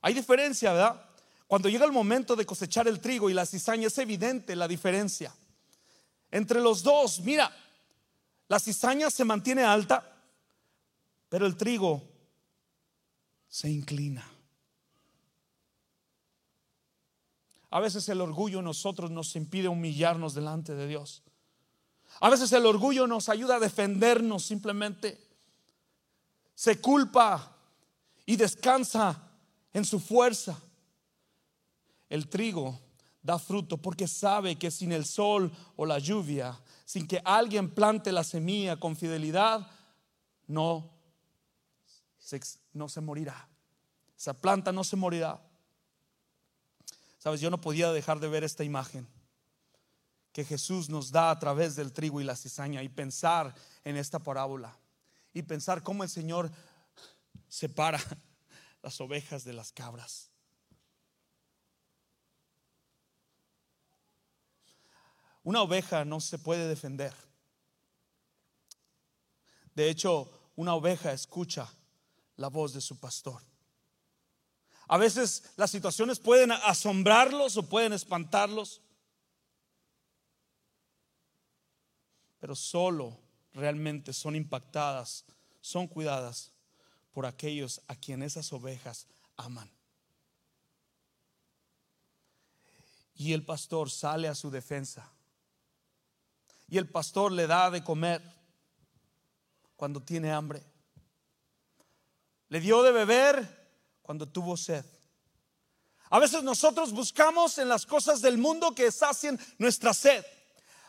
Hay 0.01 0.13
diferencia, 0.13 0.73
¿verdad? 0.73 1.05
Cuando 1.47 1.69
llega 1.69 1.85
el 1.85 1.91
momento 1.91 2.35
de 2.35 2.45
cosechar 2.45 2.87
el 2.87 2.99
trigo 2.99 3.29
y 3.29 3.33
la 3.33 3.45
cizaña 3.45 3.87
es 3.87 3.97
evidente 3.97 4.55
la 4.55 4.67
diferencia. 4.67 5.33
Entre 6.29 6.61
los 6.61 6.83
dos, 6.83 7.21
mira, 7.21 7.49
la 8.47 8.59
cizaña 8.59 9.09
se 9.09 9.25
mantiene 9.25 9.63
alta, 9.63 10.17
pero 11.29 11.45
el 11.45 11.55
trigo 11.55 12.03
se 13.47 13.69
inclina. 13.69 14.36
A 17.69 17.79
veces 17.79 18.07
el 18.09 18.21
orgullo 18.21 18.59
en 18.59 18.65
nosotros 18.65 19.11
nos 19.11 19.35
impide 19.35 19.67
humillarnos 19.67 20.33
delante 20.33 20.75
de 20.75 20.87
Dios. 20.87 21.23
A 22.19 22.29
veces 22.29 22.51
el 22.53 22.65
orgullo 22.65 23.07
nos 23.07 23.29
ayuda 23.29 23.57
a 23.57 23.59
defendernos 23.59 24.45
simplemente. 24.45 25.19
Se 26.55 26.79
culpa 26.79 27.55
y 28.25 28.35
descansa 28.35 29.21
en 29.73 29.85
su 29.85 29.99
fuerza. 29.99 30.57
El 32.09 32.29
trigo 32.29 32.79
da 33.21 33.37
fruto 33.37 33.77
porque 33.77 34.07
sabe 34.07 34.55
que 34.55 34.71
sin 34.71 34.91
el 34.93 35.05
sol 35.05 35.51
o 35.75 35.85
la 35.85 35.99
lluvia, 35.99 36.57
sin 36.85 37.05
que 37.05 37.21
alguien 37.25 37.69
plante 37.69 38.11
la 38.11 38.23
semilla 38.23 38.77
con 38.77 38.95
fidelidad, 38.95 39.69
no 40.47 40.89
se, 42.17 42.39
no 42.73 42.87
se 42.87 43.01
morirá. 43.01 43.47
Esa 44.17 44.33
planta 44.33 44.71
no 44.71 44.83
se 44.83 44.95
morirá. 44.95 45.39
Sabes, 47.17 47.41
yo 47.41 47.49
no 47.49 47.59
podía 47.59 47.91
dejar 47.91 48.19
de 48.19 48.27
ver 48.27 48.43
esta 48.43 48.63
imagen 48.63 49.07
que 50.31 50.45
Jesús 50.45 50.89
nos 50.89 51.11
da 51.11 51.31
a 51.31 51.39
través 51.39 51.75
del 51.75 51.91
trigo 51.91 52.21
y 52.21 52.23
la 52.23 52.35
cizaña 52.35 52.83
y 52.83 52.89
pensar 52.89 53.55
en 53.83 53.97
esta 53.97 54.19
parábola 54.19 54.77
y 55.33 55.41
pensar 55.41 55.81
cómo 55.81 56.03
el 56.03 56.09
Señor 56.09 56.51
separa 57.47 57.99
las 58.83 59.01
ovejas 59.01 59.43
de 59.43 59.53
las 59.53 59.71
cabras. 59.71 60.29
Una 65.43 65.61
oveja 65.61 66.03
no 66.03 66.19
se 66.19 66.37
puede 66.37 66.67
defender. 66.67 67.13
De 69.73 69.89
hecho, 69.89 70.29
una 70.55 70.75
oveja 70.75 71.13
escucha 71.13 71.71
la 72.35 72.49
voz 72.49 72.73
de 72.73 72.81
su 72.81 72.99
pastor. 72.99 73.46
A 74.87 74.97
veces 74.97 75.51
las 75.57 75.71
situaciones 75.71 76.19
pueden 76.19 76.51
asombrarlos 76.51 77.57
o 77.57 77.63
pueden 77.63 77.91
espantarlos, 77.91 78.81
pero 82.39 82.55
solo 82.55 83.17
realmente 83.53 84.13
son 84.13 84.35
impactadas, 84.35 85.25
son 85.59 85.87
cuidadas 85.87 86.51
por 87.11 87.25
aquellos 87.25 87.81
a 87.87 87.95
quienes 87.95 88.33
esas 88.33 88.53
ovejas 88.53 89.07
aman. 89.35 89.69
Y 93.15 93.33
el 93.33 93.43
pastor 93.43 93.89
sale 93.89 94.27
a 94.27 94.35
su 94.35 94.51
defensa. 94.51 95.11
Y 96.69 96.77
el 96.77 96.87
pastor 96.87 97.31
le 97.31 97.47
da 97.47 97.71
de 97.71 97.83
comer 97.83 98.21
cuando 99.75 100.01
tiene 100.01 100.31
hambre. 100.31 100.63
Le 102.49 102.59
dio 102.59 102.83
de 102.83 102.91
beber 102.91 103.66
cuando 104.07 104.25
tuvo 104.25 104.55
sed. 104.55 104.85
A 106.09 106.17
veces 106.17 106.41
nosotros 106.41 106.93
buscamos 106.93 107.57
en 107.57 107.67
las 107.67 107.85
cosas 107.85 108.21
del 108.21 108.37
mundo 108.37 108.73
que 108.73 108.89
sacien 108.89 109.37
nuestra 109.57 109.93
sed. 109.93 110.25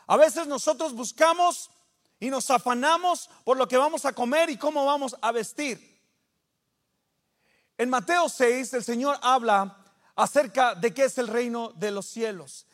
A 0.07 0.15
veces 0.15 0.47
nosotros 0.47 0.93
buscamos 0.93 1.69
y 2.17 2.29
nos 2.29 2.49
afanamos 2.49 3.29
por 3.43 3.57
lo 3.57 3.67
que 3.67 3.75
vamos 3.75 4.05
a 4.05 4.13
comer 4.13 4.49
y 4.49 4.55
cómo 4.57 4.85
vamos 4.85 5.17
a 5.21 5.33
vestir. 5.33 6.01
En 7.77 7.89
Mateo 7.89 8.29
6 8.29 8.73
el 8.73 8.85
Señor 8.85 9.19
habla 9.21 9.83
acerca 10.15 10.73
de 10.73 10.93
qué 10.93 11.03
es 11.03 11.17
el 11.17 11.27
reino 11.27 11.73
de 11.75 11.91
los 11.91 12.05
cielos. 12.05 12.67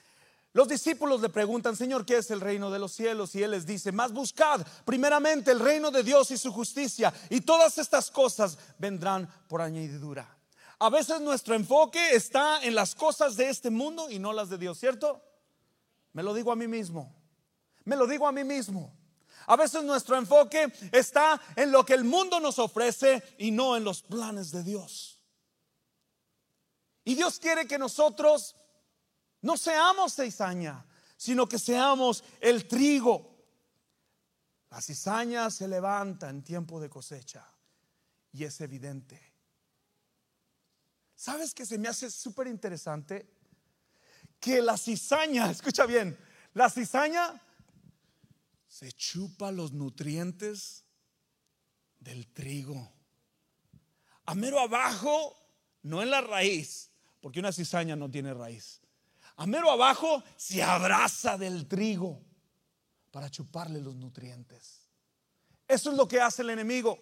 Los 0.53 0.67
discípulos 0.67 1.21
le 1.21 1.29
preguntan, 1.29 1.75
Señor, 1.75 2.05
¿qué 2.05 2.17
es 2.17 2.31
el 2.31 2.39
reino 2.39 2.71
de 2.71 2.79
los 2.79 2.93
cielos? 2.93 3.35
Y 3.35 3.43
Él 3.43 3.51
les 3.51 3.65
dice, 3.65 3.91
más 3.91 4.13
buscad 4.13 4.65
primeramente 4.85 5.51
el 5.51 5.59
reino 5.59 5.91
de 5.91 6.01
Dios 6.03 6.31
y 6.31 6.37
su 6.37 6.49
justicia, 6.53 7.13
y 7.29 7.41
todas 7.41 7.77
estas 7.77 8.09
cosas 8.09 8.57
vendrán 8.77 9.27
por 9.49 9.61
añadidura. 9.61 10.34
A 10.79 10.89
veces 10.89 11.21
nuestro 11.21 11.55
enfoque 11.55 12.15
está 12.15 12.63
en 12.63 12.75
las 12.75 12.95
cosas 12.95 13.37
de 13.37 13.49
este 13.49 13.69
mundo 13.69 14.09
y 14.09 14.19
no 14.19 14.33
las 14.33 14.49
de 14.49 14.57
Dios, 14.57 14.79
¿cierto? 14.79 15.21
Me 16.13 16.23
lo 16.23 16.33
digo 16.33 16.51
a 16.51 16.55
mí 16.55 16.67
mismo. 16.67 17.15
Me 17.85 17.95
lo 17.95 18.07
digo 18.07 18.27
a 18.27 18.31
mí 18.31 18.43
mismo. 18.43 18.95
A 19.47 19.55
veces 19.55 19.83
nuestro 19.83 20.17
enfoque 20.17 20.71
está 20.91 21.39
en 21.55 21.71
lo 21.71 21.85
que 21.85 21.93
el 21.93 22.03
mundo 22.03 22.39
nos 22.39 22.57
ofrece 22.59 23.35
y 23.37 23.51
no 23.51 23.77
en 23.77 23.83
los 23.83 24.01
planes 24.01 24.51
de 24.51 24.63
Dios. 24.63 25.19
Y 27.03 27.15
Dios 27.15 27.39
quiere 27.39 27.67
que 27.67 27.77
nosotros 27.77 28.55
no 29.41 29.55
seamos 29.57 30.15
cizaña, 30.15 30.85
sino 31.15 31.47
que 31.47 31.59
seamos 31.59 32.23
el 32.41 32.67
trigo. 32.67 33.35
La 34.71 34.81
cizaña 34.81 35.51
se 35.51 35.67
levanta 35.67 36.29
en 36.29 36.43
tiempo 36.43 36.79
de 36.79 36.89
cosecha 36.89 37.47
y 38.33 38.43
es 38.43 38.59
evidente. 38.61 39.34
¿Sabes 41.25 41.53
que 41.55 41.65
se 41.65 41.79
me 41.79 41.87
hace 41.87 42.11
súper 42.11 42.47
interesante? 42.47 43.27
Que 44.39 44.61
la 44.61 44.77
cizaña, 44.77 45.49
escucha 45.57 45.85
bien, 45.85 46.17
la 46.53 46.69
cizaña 46.69 47.41
se 48.67 48.91
chupa 48.91 49.51
los 49.51 49.71
nutrientes 49.71 50.83
del 51.99 52.27
trigo. 52.27 52.91
A 54.25 54.35
mero 54.35 54.59
abajo, 54.59 55.35
no 55.81 56.03
en 56.03 56.11
la 56.11 56.21
raíz, 56.21 56.91
porque 57.21 57.39
una 57.39 57.51
cizaña 57.51 57.95
no 57.95 58.11
tiene 58.11 58.33
raíz 58.33 58.81
a 59.37 59.45
mero 59.45 59.69
abajo 59.69 60.23
se 60.37 60.63
abraza 60.63 61.37
del 61.37 61.67
trigo 61.67 62.21
para 63.11 63.29
chuparle 63.29 63.81
los 63.81 63.95
nutrientes. 63.95 64.87
Eso 65.67 65.91
es 65.91 65.97
lo 65.97 66.07
que 66.07 66.21
hace 66.21 66.41
el 66.41 66.51
enemigo. 66.51 66.97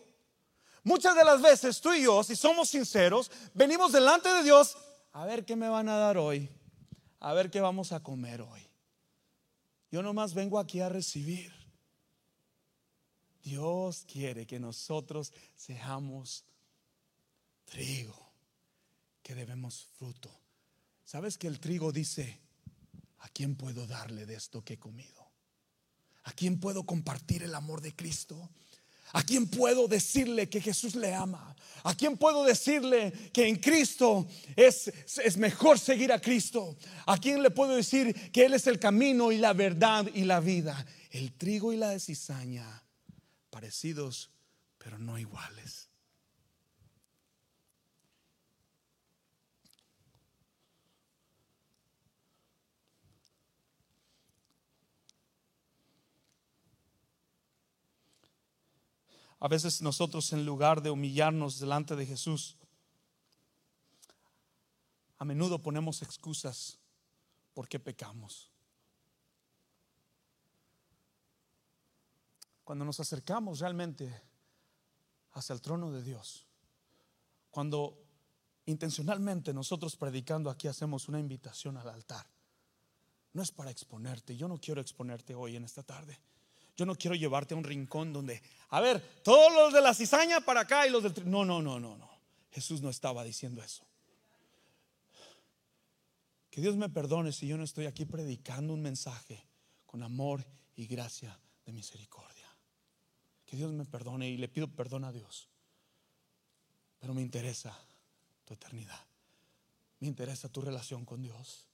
Muchas 0.84 1.16
de 1.16 1.24
las 1.24 1.42
veces 1.42 1.80
tú 1.80 1.94
y 1.94 2.04
yo, 2.04 2.24
si 2.24 2.36
somos 2.36 2.70
sinceros, 2.70 3.32
venimos 3.54 3.92
delante 3.92 4.30
de 4.30 4.44
Dios 4.44 4.78
a 5.14 5.26
ver 5.26 5.46
qué 5.46 5.56
me 5.56 5.70
van 5.70 5.88
a 5.88 5.98
dar 5.98 6.18
hoy, 6.18 6.50
a 7.20 7.34
ver 7.34 7.50
qué 7.50 7.62
vamos 7.62 7.92
a 7.94 8.02
comer 8.02 8.42
hoy. 8.42 8.68
Yo 9.92 10.02
nomás 10.02 10.34
vengo 10.34 10.60
aquí 10.60 10.82
a 10.82 10.90
recibir. 10.90 11.54
Dios 13.44 14.06
quiere 14.12 14.48
que 14.48 14.60
nosotros 14.60 15.34
seamos 15.56 16.46
trigo, 17.66 18.34
que 19.22 19.36
debemos 19.36 19.88
fruto. 19.98 20.32
¿Sabes 21.06 21.38
que 21.38 21.48
el 21.48 21.60
trigo 21.60 21.92
dice, 21.92 22.42
¿a 23.20 23.30
quién 23.30 23.56
puedo 23.56 23.86
darle 23.86 24.26
de 24.26 24.36
esto 24.36 24.64
que 24.64 24.74
he 24.74 24.80
comido? 24.80 25.32
¿A 26.24 26.32
quién 26.32 26.60
puedo 26.60 26.86
compartir 26.86 27.44
el 27.44 27.54
amor 27.54 27.82
de 27.82 27.96
Cristo? 27.96 28.50
¿A 29.14 29.24
quién 29.24 29.48
puedo 29.48 29.88
decirle 29.88 30.50
que 30.50 30.60
Jesús 30.60 30.96
le 30.96 31.14
ama? 31.14 31.56
¿A 31.84 31.96
quién 31.96 32.18
puedo 32.18 32.44
decirle 32.44 33.12
que 33.32 33.48
en 33.48 33.58
Cristo 33.58 34.28
es, 34.56 34.92
es, 35.24 35.38
mejor 35.38 35.80
seguir 35.80 36.12
a 36.12 36.20
Cristo? 36.20 36.78
¿A 37.06 37.18
quién 37.18 37.42
le 37.42 37.52
puedo 37.52 37.76
decir 37.76 38.32
que 38.32 38.46
Él 38.46 38.54
es 38.54 38.68
el 38.68 38.80
camino 38.80 39.32
y 39.32 39.38
la 39.38 39.54
verdad 39.54 40.08
y 40.14 40.24
la 40.24 40.40
vida? 40.40 40.86
El 41.12 41.34
trigo 41.34 41.72
y 41.74 41.78
la 41.78 42.00
cizaña, 42.00 42.84
parecidos 43.50 44.34
pero 44.84 45.00
no 45.00 45.18
iguales. 45.18 45.90
A 59.44 59.50
veces 59.50 59.82
nosotros 59.82 60.32
en 60.32 60.46
lugar 60.46 60.82
de 60.82 60.90
humillarnos 60.90 61.60
delante 61.60 61.98
de 61.98 62.06
Jesús, 62.06 62.56
a 65.18 65.26
menudo 65.26 65.62
ponemos 65.62 66.02
excusas 66.02 66.80
porque 67.54 67.78
pecamos. 67.78 68.50
Cuando 72.64 72.86
nos 72.86 73.02
acercamos 73.02 73.60
realmente 73.60 74.18
hacia 75.34 75.52
el 75.52 75.62
trono 75.62 75.92
de 75.92 76.04
Dios, 76.04 76.48
cuando 77.52 78.02
intencionalmente 78.66 79.54
nosotros 79.54 79.98
predicando 79.98 80.50
aquí 80.50 80.70
hacemos 80.70 81.10
una 81.10 81.20
invitación 81.20 81.76
al 81.76 81.90
altar, 81.90 82.26
no 83.34 83.44
es 83.44 83.52
para 83.52 83.72
exponerte, 83.72 84.38
yo 84.38 84.48
no 84.48 84.58
quiero 84.58 84.80
exponerte 84.80 85.36
hoy 85.36 85.58
en 85.58 85.66
esta 85.66 85.84
tarde. 85.84 86.18
Yo 86.76 86.86
no 86.86 86.96
quiero 86.96 87.16
llevarte 87.16 87.54
a 87.54 87.58
un 87.58 87.64
rincón 87.64 88.14
donde, 88.14 88.42
a 88.70 88.82
ver, 88.82 89.02
todos 89.24 89.54
los 89.54 89.74
de 89.74 89.82
la 89.82 89.94
cizaña 89.94 90.42
para 90.42 90.62
acá 90.62 90.88
y 90.88 90.90
los 90.90 91.04
del... 91.04 91.30
No, 91.30 91.46
no, 91.46 91.62
no, 91.62 91.80
no, 91.80 91.98
no. 91.98 92.10
Jesús 92.52 92.82
no 92.82 92.90
estaba 92.90 93.24
diciendo 93.24 93.62
eso. 93.64 93.86
Que 96.50 96.62
Dios 96.62 96.76
me 96.76 96.90
perdone 96.90 97.32
si 97.32 97.48
yo 97.48 97.58
no 97.58 97.64
estoy 97.64 97.86
aquí 97.86 98.06
predicando 98.06 98.74
un 98.74 98.82
mensaje 98.82 99.44
con 99.86 100.04
amor 100.04 100.46
y 100.76 100.86
gracia 100.86 101.40
de 101.66 101.72
misericordia. 101.72 102.48
Que 103.46 103.58
Dios 103.58 103.72
me 103.72 103.86
perdone 103.86 104.30
y 104.30 104.38
le 104.38 104.48
pido 104.48 104.68
perdón 104.68 105.04
a 105.04 105.12
Dios. 105.12 105.50
Pero 107.00 107.14
me 107.14 107.22
interesa 107.22 107.78
tu 108.46 108.54
eternidad. 108.54 109.00
Me 110.00 110.08
interesa 110.08 110.50
tu 110.50 110.62
relación 110.62 111.06
con 111.06 111.22
Dios. 111.22 111.68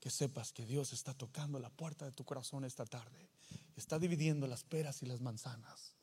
Que 0.00 0.10
sepas 0.10 0.52
que 0.52 0.66
Dios 0.66 0.92
está 0.92 1.14
tocando 1.14 1.58
la 1.58 1.70
puerta 1.70 2.04
de 2.04 2.12
tu 2.12 2.24
corazón 2.24 2.64
esta 2.64 2.84
tarde 2.84 3.28
está 3.76 3.98
dividiendo 3.98 4.46
las 4.46 4.64
peras 4.64 5.02
y 5.02 5.06
las 5.06 5.20
manzanas. 5.20 5.94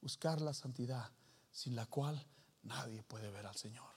Buscar 0.00 0.40
la 0.40 0.54
santidad 0.54 1.10
sin 1.52 1.76
la 1.76 1.86
cual 1.86 2.26
nadie 2.62 3.02
puede 3.02 3.30
ver 3.30 3.46
al 3.46 3.56
Señor. 3.56 3.90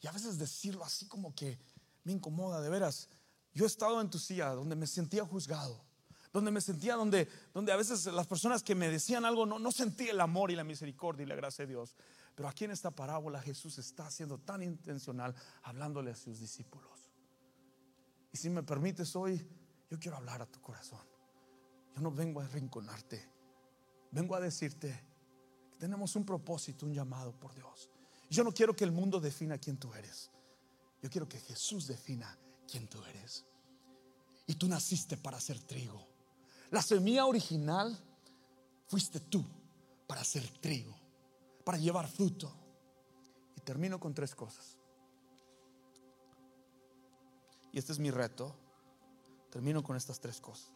Y 0.00 0.06
a 0.06 0.12
veces 0.12 0.38
decirlo 0.38 0.84
así 0.84 1.06
como 1.06 1.34
que 1.34 1.58
me 2.04 2.12
incomoda, 2.12 2.60
de 2.60 2.70
veras. 2.70 3.08
Yo 3.52 3.64
he 3.64 3.66
estado 3.66 4.00
en 4.00 4.10
tu 4.10 4.18
silla 4.18 4.50
donde 4.50 4.76
me 4.76 4.86
sentía 4.86 5.24
juzgado, 5.24 5.84
donde 6.32 6.52
me 6.52 6.60
sentía, 6.60 6.94
donde, 6.94 7.28
donde 7.52 7.72
a 7.72 7.76
veces 7.76 8.06
las 8.06 8.26
personas 8.26 8.62
que 8.62 8.74
me 8.74 8.88
decían 8.88 9.24
algo 9.24 9.46
no, 9.46 9.58
no 9.58 9.72
sentía 9.72 10.12
el 10.12 10.20
amor 10.20 10.50
y 10.50 10.56
la 10.56 10.62
misericordia 10.62 11.24
y 11.24 11.26
la 11.26 11.34
gracia 11.34 11.64
de 11.66 11.72
Dios. 11.72 11.96
Pero 12.36 12.48
aquí 12.48 12.66
en 12.66 12.70
esta 12.70 12.90
parábola 12.90 13.40
Jesús 13.40 13.78
está 13.78 14.10
siendo 14.10 14.38
tan 14.38 14.62
intencional 14.62 15.34
hablándole 15.62 16.12
a 16.12 16.16
sus 16.16 16.38
discípulos. 16.38 17.05
Y 18.36 18.38
si 18.38 18.50
me 18.50 18.62
permites 18.62 19.16
hoy, 19.16 19.42
yo 19.88 19.98
quiero 19.98 20.18
hablar 20.18 20.42
a 20.42 20.46
tu 20.46 20.60
corazón. 20.60 21.00
Yo 21.94 22.02
no 22.02 22.10
vengo 22.10 22.42
a 22.42 22.44
arrinconarte, 22.44 23.26
vengo 24.10 24.34
a 24.34 24.40
decirte 24.40 24.88
que 25.72 25.78
tenemos 25.78 26.14
un 26.16 26.26
propósito, 26.26 26.84
un 26.84 26.92
llamado 26.92 27.32
por 27.32 27.54
Dios. 27.54 27.88
Yo 28.28 28.44
no 28.44 28.52
quiero 28.52 28.76
que 28.76 28.84
el 28.84 28.92
mundo 28.92 29.20
defina 29.20 29.56
quién 29.56 29.78
tú 29.78 29.94
eres. 29.94 30.30
Yo 31.00 31.08
quiero 31.08 31.26
que 31.26 31.40
Jesús 31.40 31.86
defina 31.86 32.38
quién 32.70 32.86
tú 32.88 33.02
eres. 33.04 33.46
Y 34.46 34.56
tú 34.56 34.68
naciste 34.68 35.16
para 35.16 35.40
ser 35.40 35.58
trigo. 35.60 36.06
La 36.70 36.82
semilla 36.82 37.24
original 37.24 37.98
fuiste 38.86 39.18
tú 39.18 39.46
para 40.06 40.22
ser 40.24 40.46
trigo, 40.60 40.94
para 41.64 41.78
llevar 41.78 42.06
fruto. 42.06 42.54
Y 43.56 43.62
termino 43.62 43.98
con 43.98 44.12
tres 44.12 44.34
cosas. 44.34 44.75
Y 47.76 47.78
este 47.78 47.92
es 47.92 47.98
mi 47.98 48.10
reto. 48.10 48.56
Termino 49.50 49.82
con 49.82 49.98
estas 49.98 50.18
tres 50.18 50.40
cosas. 50.40 50.72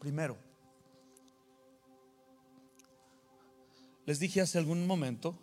Primero, 0.00 0.38
les 4.06 4.18
dije 4.18 4.40
hace 4.40 4.56
algún 4.56 4.86
momento 4.86 5.38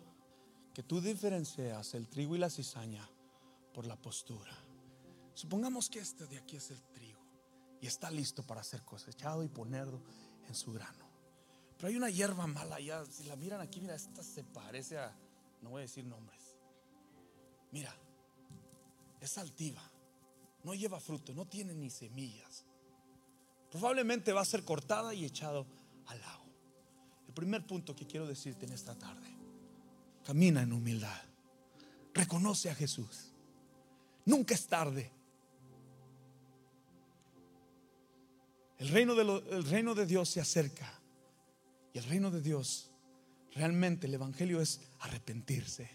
que 0.74 0.82
tú 0.82 1.00
diferencias 1.00 1.94
el 1.94 2.08
trigo 2.08 2.34
y 2.34 2.40
la 2.40 2.50
cizaña 2.50 3.08
por 3.72 3.86
la 3.86 3.94
postura. 3.94 4.52
Supongamos 5.34 5.88
que 5.88 6.00
este 6.00 6.26
de 6.26 6.38
aquí 6.38 6.56
es 6.56 6.72
el 6.72 6.82
trigo 6.82 7.20
y 7.80 7.86
está 7.86 8.10
listo 8.10 8.42
para 8.42 8.64
ser 8.64 8.82
cosechado 8.82 9.44
y 9.44 9.48
ponerlo 9.48 10.02
en 10.48 10.54
su 10.56 10.72
grano. 10.72 11.06
Pero 11.76 11.86
hay 11.86 11.96
una 11.96 12.10
hierba 12.10 12.48
mala 12.48 12.74
allá. 12.74 13.06
Si 13.06 13.22
la 13.22 13.36
miran 13.36 13.60
aquí, 13.60 13.80
mira, 13.80 13.94
esta 13.94 14.24
se 14.24 14.42
parece 14.42 14.98
a, 14.98 15.16
no 15.62 15.70
voy 15.70 15.78
a 15.78 15.82
decir 15.82 16.04
nombres. 16.04 16.56
Mira, 17.70 17.94
es 19.20 19.38
altiva, 19.38 19.92
no 20.64 20.74
lleva 20.74 20.98
fruto, 20.98 21.32
no 21.32 21.46
tiene 21.46 21.74
ni 21.74 21.90
semillas. 21.90 22.64
Probablemente 23.70 24.32
va 24.32 24.40
a 24.40 24.44
ser 24.44 24.64
cortada 24.64 25.14
y 25.14 25.24
echado 25.24 25.66
al 26.06 26.20
lago. 26.20 26.44
El 27.28 27.34
primer 27.34 27.66
punto 27.66 27.94
que 27.94 28.06
quiero 28.06 28.26
decirte 28.26 28.66
en 28.66 28.72
esta 28.72 28.96
tarde 28.96 29.34
Camina 30.24 30.62
en 30.62 30.72
humildad. 30.72 31.22
Reconoce 32.14 32.70
a 32.70 32.74
Jesús. 32.74 33.32
Nunca 34.24 34.54
es 34.54 34.66
tarde. 34.66 35.12
El 38.78 38.88
reino, 38.88 39.14
de 39.14 39.62
reino 39.62 39.94
de 39.94 40.06
Dios 40.06 40.30
se 40.30 40.40
acerca. 40.40 41.00
Y 41.92 41.98
el 41.98 42.04
reino 42.04 42.30
de 42.30 42.40
Dios, 42.40 42.90
realmente 43.52 44.06
el 44.06 44.14
Evangelio 44.14 44.60
es 44.60 44.80
arrepentirse. 45.00 45.90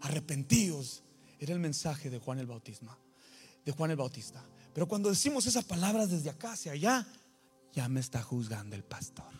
Arrepentíos. 0.00 1.02
Era 1.38 1.52
el 1.52 1.60
mensaje 1.60 2.08
de 2.08 2.18
Juan 2.18 2.38
el 2.38 2.46
Bautista. 2.46 2.98
De 3.66 3.72
Juan 3.72 3.90
el 3.90 3.98
Bautista. 3.98 4.42
Pero 4.72 4.88
cuando 4.88 5.10
decimos 5.10 5.46
esas 5.46 5.64
palabras 5.64 6.10
desde 6.10 6.30
acá 6.30 6.52
hacia 6.52 6.72
allá, 6.72 7.06
ya 7.74 7.86
me 7.90 8.00
está 8.00 8.22
juzgando 8.22 8.74
el 8.74 8.84
pastor. 8.84 9.34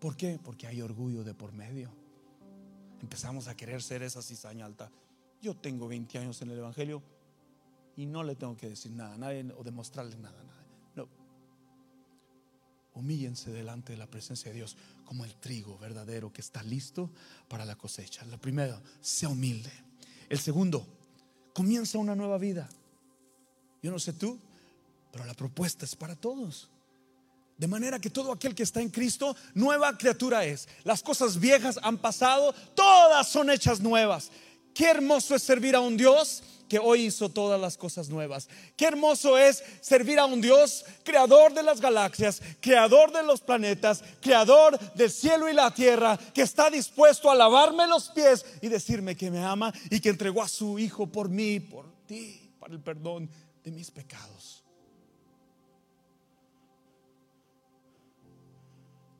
¿Por 0.00 0.16
qué? 0.16 0.40
Porque 0.42 0.66
hay 0.66 0.80
orgullo 0.82 1.22
de 1.22 1.34
por 1.34 1.52
medio 1.52 2.06
empezamos 3.00 3.48
a 3.48 3.56
querer 3.56 3.82
ser 3.82 4.02
esa 4.02 4.22
cizaña 4.22 4.66
alta. 4.66 4.90
Yo 5.40 5.54
tengo 5.56 5.88
20 5.88 6.18
años 6.18 6.40
en 6.42 6.50
el 6.50 6.58
Evangelio 6.58 7.02
y 7.96 8.06
no 8.06 8.22
le 8.22 8.34
tengo 8.34 8.56
que 8.56 8.68
decir 8.68 8.92
nada 8.92 9.14
a 9.14 9.18
nadie 9.18 9.46
o 9.56 9.62
demostrarle 9.62 10.16
nada 10.16 10.40
a 10.40 10.44
nadie. 10.44 10.66
No. 10.96 11.08
Humíllense 12.94 13.52
delante 13.52 13.92
de 13.92 13.98
la 13.98 14.06
presencia 14.06 14.50
de 14.50 14.56
Dios 14.56 14.76
como 15.04 15.24
el 15.24 15.34
trigo 15.36 15.78
verdadero 15.78 16.32
que 16.32 16.40
está 16.40 16.62
listo 16.62 17.10
para 17.48 17.64
la 17.64 17.76
cosecha. 17.76 18.24
Lo 18.24 18.40
primero, 18.40 18.80
sea 19.00 19.28
humilde. 19.28 19.70
El 20.28 20.38
segundo, 20.38 20.86
comienza 21.54 21.98
una 21.98 22.16
nueva 22.16 22.38
vida. 22.38 22.68
Yo 23.86 23.92
no 23.92 24.00
sé 24.00 24.12
tú, 24.12 24.36
pero 25.12 25.24
la 25.24 25.34
propuesta 25.34 25.84
es 25.84 25.94
para 25.94 26.16
todos. 26.16 26.68
De 27.56 27.68
manera 27.68 28.00
que 28.00 28.10
todo 28.10 28.32
aquel 28.32 28.52
que 28.52 28.64
está 28.64 28.80
en 28.80 28.88
Cristo, 28.88 29.36
nueva 29.54 29.96
criatura 29.96 30.44
es. 30.44 30.66
Las 30.82 31.04
cosas 31.04 31.38
viejas 31.38 31.78
han 31.80 31.96
pasado, 31.96 32.52
todas 32.74 33.28
son 33.28 33.48
hechas 33.48 33.78
nuevas. 33.78 34.32
Qué 34.74 34.90
hermoso 34.90 35.36
es 35.36 35.44
servir 35.44 35.76
a 35.76 35.80
un 35.80 35.96
Dios 35.96 36.42
que 36.68 36.80
hoy 36.80 37.02
hizo 37.02 37.28
todas 37.28 37.60
las 37.60 37.76
cosas 37.76 38.08
nuevas. 38.08 38.48
Qué 38.76 38.86
hermoso 38.86 39.38
es 39.38 39.62
servir 39.82 40.18
a 40.18 40.24
un 40.24 40.40
Dios 40.40 40.84
creador 41.04 41.54
de 41.54 41.62
las 41.62 41.80
galaxias, 41.80 42.42
creador 42.60 43.12
de 43.12 43.22
los 43.22 43.40
planetas, 43.40 44.02
creador 44.20 44.76
del 44.94 45.12
cielo 45.12 45.48
y 45.48 45.52
la 45.52 45.72
tierra, 45.72 46.18
que 46.34 46.42
está 46.42 46.70
dispuesto 46.70 47.30
a 47.30 47.36
lavarme 47.36 47.86
los 47.86 48.08
pies 48.08 48.44
y 48.60 48.66
decirme 48.66 49.16
que 49.16 49.30
me 49.30 49.44
ama 49.44 49.72
y 49.90 50.00
que 50.00 50.08
entregó 50.08 50.42
a 50.42 50.48
su 50.48 50.76
Hijo 50.76 51.06
por 51.06 51.28
mí, 51.28 51.60
por 51.60 51.86
ti, 52.08 52.50
para 52.58 52.74
el 52.74 52.80
perdón 52.80 53.30
de 53.66 53.72
mis 53.72 53.90
pecados. 53.90 54.64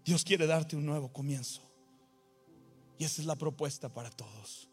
Dios 0.05 0.23
quiere 0.23 0.47
darte 0.47 0.77
un 0.77 0.87
nuevo 0.87 1.13
comienzo. 1.13 1.63
Y 2.97 3.05
esa 3.05 3.21
es 3.21 3.27
la 3.27 3.35
propuesta 3.35 3.93
para 3.93 4.09
todos. 4.09 4.71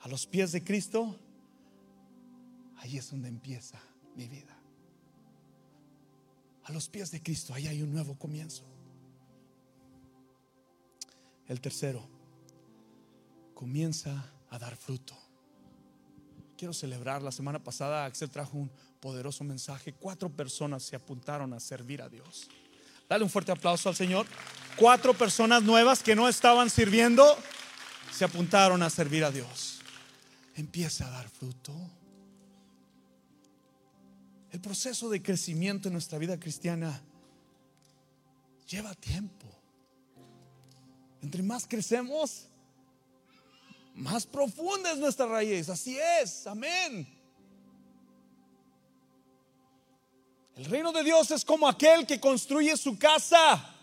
A 0.00 0.06
los 0.06 0.28
pies 0.28 0.52
de 0.52 0.62
Cristo, 0.62 1.18
ahí 2.76 2.96
es 2.96 3.10
donde 3.10 3.28
empieza 3.28 3.82
mi 4.14 4.28
vida. 4.28 4.56
A 6.62 6.70
los 6.70 6.88
pies 6.88 7.10
de 7.10 7.20
Cristo, 7.20 7.52
ahí 7.52 7.66
hay 7.66 7.82
un 7.82 7.92
nuevo 7.92 8.16
comienzo. 8.16 8.62
El 11.48 11.60
tercero, 11.60 12.08
comienza 13.54 14.32
a 14.50 14.58
dar 14.60 14.76
fruto. 14.76 15.23
Quiero 16.64 16.72
celebrar, 16.72 17.20
la 17.20 17.30
semana 17.30 17.62
pasada 17.62 18.06
Axel 18.06 18.30
trajo 18.30 18.56
un 18.56 18.70
poderoso 18.98 19.44
mensaje. 19.44 19.92
Cuatro 19.92 20.30
personas 20.30 20.82
se 20.82 20.96
apuntaron 20.96 21.52
a 21.52 21.60
servir 21.60 22.00
a 22.00 22.08
Dios. 22.08 22.48
Dale 23.06 23.22
un 23.22 23.28
fuerte 23.28 23.52
aplauso 23.52 23.90
al 23.90 23.94
Señor. 23.94 24.26
Cuatro 24.78 25.12
personas 25.12 25.62
nuevas 25.62 26.02
que 26.02 26.16
no 26.16 26.26
estaban 26.26 26.70
sirviendo 26.70 27.36
se 28.10 28.24
apuntaron 28.24 28.82
a 28.82 28.88
servir 28.88 29.24
a 29.24 29.30
Dios. 29.30 29.80
Empieza 30.54 31.06
a 31.06 31.10
dar 31.10 31.28
fruto. 31.28 31.74
El 34.50 34.62
proceso 34.62 35.10
de 35.10 35.20
crecimiento 35.20 35.88
en 35.88 35.92
nuestra 35.92 36.16
vida 36.16 36.40
cristiana 36.40 36.98
lleva 38.66 38.94
tiempo. 38.94 39.54
Entre 41.20 41.42
más 41.42 41.66
crecemos, 41.66 42.46
más 43.94 44.26
profunda 44.26 44.92
es 44.92 44.98
nuestra 44.98 45.26
raíz. 45.26 45.68
Así 45.68 45.98
es. 45.98 46.46
Amén. 46.46 47.06
El 50.56 50.64
reino 50.66 50.92
de 50.92 51.02
Dios 51.02 51.30
es 51.30 51.44
como 51.44 51.68
aquel 51.68 52.06
que 52.06 52.20
construye 52.20 52.76
su 52.76 52.98
casa 52.98 53.74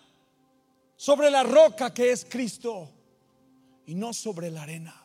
sobre 0.96 1.30
la 1.30 1.44
roca 1.44 1.94
que 1.94 2.12
es 2.12 2.26
Cristo 2.26 2.90
y 3.86 3.96
no 3.96 4.14
sobre 4.14 4.52
la 4.52 4.64
arena. 4.64 4.96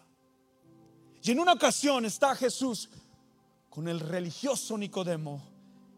Y 1.22 1.32
en 1.32 1.40
una 1.40 1.54
ocasión 1.54 2.04
está 2.04 2.36
Jesús 2.36 2.88
con 3.68 3.88
el 3.88 3.98
religioso 3.98 4.78
Nicodemo 4.78 5.42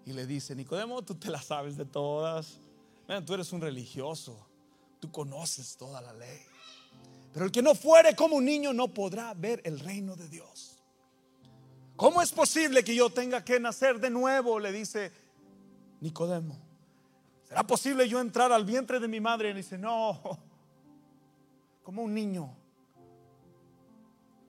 y 0.06 0.12
le 0.12 0.26
dice, 0.26 0.54
Nicodemo, 0.54 1.02
tú 1.02 1.16
te 1.16 1.30
la 1.30 1.42
sabes 1.42 1.76
de 1.76 1.84
todas. 1.84 2.58
tú 3.26 3.34
eres 3.34 3.52
un 3.52 3.60
religioso, 3.60 4.48
tú 5.00 5.12
conoces 5.12 5.76
toda 5.76 6.00
la 6.00 6.14
ley. 6.14 6.40
Pero 7.32 7.46
el 7.46 7.52
que 7.52 7.62
no 7.62 7.74
fuere 7.74 8.16
como 8.16 8.36
un 8.36 8.44
niño 8.44 8.72
no 8.72 8.88
podrá 8.88 9.34
ver 9.34 9.60
el 9.64 9.78
reino 9.80 10.16
de 10.16 10.28
Dios. 10.28 10.78
¿Cómo 11.96 12.22
es 12.22 12.32
posible 12.32 12.84
que 12.84 12.94
yo 12.94 13.10
tenga 13.10 13.44
que 13.44 13.58
nacer 13.58 13.98
de 13.98 14.08
nuevo? 14.08 14.60
Le 14.60 14.70
dice 14.70 15.10
Nicodemo, 16.00 16.56
¿será 17.44 17.66
posible 17.66 18.08
yo 18.08 18.20
entrar 18.20 18.52
al 18.52 18.64
vientre 18.64 19.00
de 19.00 19.08
mi 19.08 19.20
madre? 19.20 19.50
Y 19.50 19.54
dice, 19.54 19.76
no, 19.76 20.20
como 21.82 22.02
un 22.02 22.14
niño, 22.14 22.54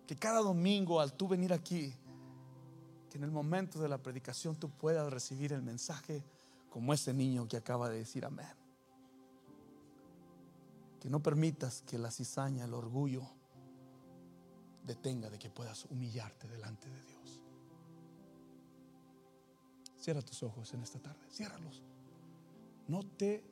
que 0.05 0.15
cada 0.15 0.41
domingo 0.41 0.99
al 0.99 1.13
tú 1.13 1.27
venir 1.27 1.53
aquí, 1.53 1.93
que 3.09 3.17
en 3.17 3.23
el 3.23 3.31
momento 3.31 3.79
de 3.79 3.89
la 3.89 3.97
predicación 3.97 4.55
tú 4.55 4.69
puedas 4.69 5.11
recibir 5.11 5.53
el 5.53 5.61
mensaje 5.61 6.23
como 6.69 6.93
ese 6.93 7.13
niño 7.13 7.47
que 7.47 7.57
acaba 7.57 7.89
de 7.89 7.97
decir 7.97 8.25
amén. 8.25 8.58
Que 10.99 11.09
no 11.09 11.21
permitas 11.21 11.81
que 11.83 11.97
la 11.97 12.11
cizaña, 12.11 12.65
el 12.65 12.73
orgullo, 12.73 13.23
detenga 14.85 15.29
de 15.29 15.39
que 15.39 15.49
puedas 15.49 15.85
humillarte 15.85 16.47
delante 16.47 16.89
de 16.89 17.03
Dios. 17.03 17.41
Cierra 19.99 20.21
tus 20.21 20.43
ojos 20.43 20.73
en 20.73 20.81
esta 20.81 20.99
tarde, 20.99 21.19
ciérralos. 21.31 21.83
No 22.87 23.03
te 23.03 23.43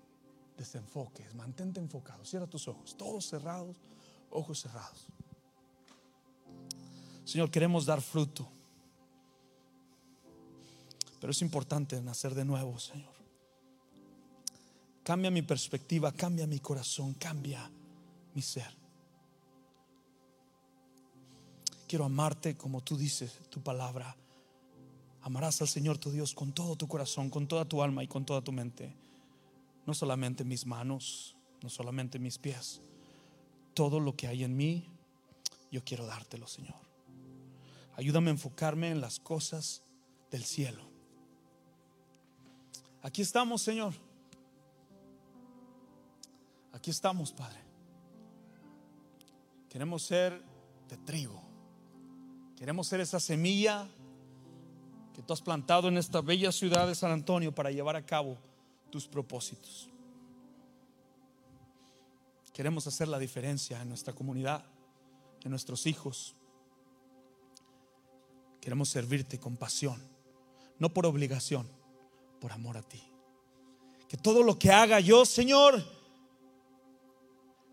desenfoques, 0.58 1.36
mantente 1.36 1.80
enfocado. 1.80 2.26
Cierra 2.26 2.48
tus 2.48 2.68
ojos, 2.68 2.98
todos 2.98 3.28
cerrados, 3.28 3.78
ojos 4.32 4.60
cerrados. 4.62 5.08
Señor, 7.24 7.52
queremos 7.52 7.86
dar 7.86 8.02
fruto. 8.02 8.48
Pero 11.20 11.32
es 11.32 11.42
importante 11.42 12.02
nacer 12.02 12.34
de 12.34 12.46
nuevo, 12.46 12.80
Señor. 12.80 13.17
Cambia 15.08 15.32
mi 15.32 15.42
perspectiva, 15.42 16.12
cambia 16.12 16.46
mi 16.46 16.60
corazón, 16.60 17.14
cambia 17.14 17.72
mi 18.34 18.42
ser. 18.42 18.76
Quiero 21.88 22.04
amarte 22.04 22.58
como 22.58 22.84
tú 22.84 22.98
dices 22.98 23.40
tu 23.50 23.64
palabra. 23.64 24.18
Amarás 25.22 25.62
al 25.62 25.70
Señor 25.70 25.98
tu 25.98 26.12
Dios 26.12 26.34
con 26.34 26.52
todo 26.52 26.76
tu 26.76 26.90
corazón, 26.90 27.30
con 27.30 27.48
toda 27.48 27.64
tu 27.64 27.82
alma 27.82 28.04
y 28.04 28.10
con 28.10 28.26
toda 28.26 28.42
tu 28.42 28.52
mente. 28.52 28.94
No 29.86 29.94
solamente 29.94 30.44
mis 30.44 30.66
manos, 30.66 31.38
no 31.64 31.70
solamente 31.70 32.20
mis 32.20 32.38
pies. 32.38 32.82
Todo 33.74 34.02
lo 34.02 34.14
que 34.18 34.28
hay 34.28 34.44
en 34.44 34.58
mí, 34.58 34.90
yo 35.72 35.86
quiero 35.86 36.06
dártelo, 36.06 36.48
Señor. 36.48 36.82
Ayúdame 37.96 38.28
a 38.28 38.32
enfocarme 38.32 38.90
en 38.92 39.00
las 39.00 39.22
cosas 39.22 39.84
del 40.32 40.44
cielo. 40.44 40.84
Aquí 43.02 43.22
estamos, 43.22 43.62
Señor. 43.62 43.94
Aquí 46.78 46.92
estamos, 46.92 47.32
Padre. 47.32 47.58
Queremos 49.68 50.04
ser 50.04 50.40
de 50.88 50.98
trigo. 50.98 51.42
Queremos 52.56 52.86
ser 52.86 53.00
esa 53.00 53.20
semilla 53.20 53.90
que 55.12 55.24
tú 55.24 55.34
has 55.34 55.42
plantado 55.42 55.88
en 55.88 55.98
esta 55.98 56.22
bella 56.22 56.52
ciudad 56.52 56.88
de 56.88 56.94
San 56.94 57.10
Antonio 57.10 57.52
para 57.54 57.72
llevar 57.72 57.96
a 57.96 58.06
cabo 58.06 58.38
tus 58.92 59.08
propósitos. 59.08 59.90
Queremos 62.54 62.86
hacer 62.86 63.08
la 63.08 63.18
diferencia 63.18 63.82
en 63.82 63.90
nuestra 63.90 64.14
comunidad, 64.14 64.64
en 65.44 65.50
nuestros 65.50 65.88
hijos. 65.88 66.36
Queremos 68.62 68.90
servirte 68.90 69.40
con 69.40 69.58
pasión, 69.58 70.00
no 70.78 70.94
por 70.94 71.08
obligación, 71.08 71.68
por 72.40 72.52
amor 72.52 72.78
a 72.78 72.84
ti. 72.84 73.02
Que 74.08 74.16
todo 74.16 74.44
lo 74.44 74.60
que 74.60 74.72
haga 74.72 75.00
yo, 75.00 75.26
Señor, 75.26 75.97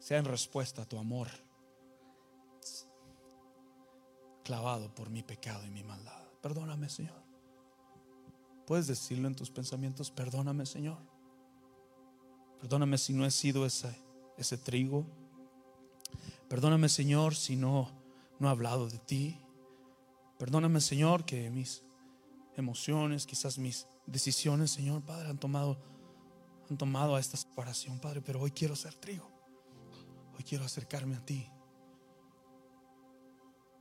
sea 0.05 0.19
en 0.19 0.27
respuesta 0.27 0.83
a 0.83 0.85
tu 0.85 0.99
amor, 0.99 1.29
clavado 4.45 4.95
por 4.95 5.09
mi 5.09 5.23
pecado 5.23 5.65
y 5.65 5.71
mi 5.71 5.83
maldad. 5.83 6.23
Perdóname, 6.43 6.91
Señor. 6.91 7.25
Puedes 8.67 8.87
decirlo 8.87 9.29
en 9.29 9.35
tus 9.35 9.51
pensamientos, 9.51 10.11
perdóname, 10.11 10.67
Señor. 10.67 10.99
Perdóname 12.61 12.99
si 12.99 13.15
no 13.15 13.25
he 13.25 13.31
sido 13.31 13.65
ese, 13.65 13.99
ese 14.37 14.59
trigo. 14.59 15.07
Perdóname, 16.51 16.91
Señor, 16.91 17.35
si 17.35 17.57
no, 17.57 17.91
no 18.39 18.49
he 18.49 18.51
hablado 18.51 18.91
de 18.91 18.99
ti. 18.99 19.41
Perdóname, 20.39 20.83
Señor, 20.83 21.25
que 21.25 21.49
mis 21.49 21.83
emociones, 22.59 23.25
quizás 23.25 23.57
mis 23.57 23.87
decisiones, 24.05 24.71
Señor, 24.71 25.03
Padre, 25.03 25.31
han 25.31 25.39
tomado, 25.39 25.79
han 26.69 26.77
tomado 26.77 27.17
a 27.17 27.21
esta 27.21 27.39
separación, 27.39 28.01
Padre, 28.01 28.21
pero 28.21 28.39
hoy 28.39 28.51
quiero 28.51 28.77
ser 28.77 28.95
trigo. 28.97 29.34
Hoy 30.37 30.45
quiero 30.45 30.65
acercarme 30.65 31.17
a 31.17 31.25
ti. 31.25 31.49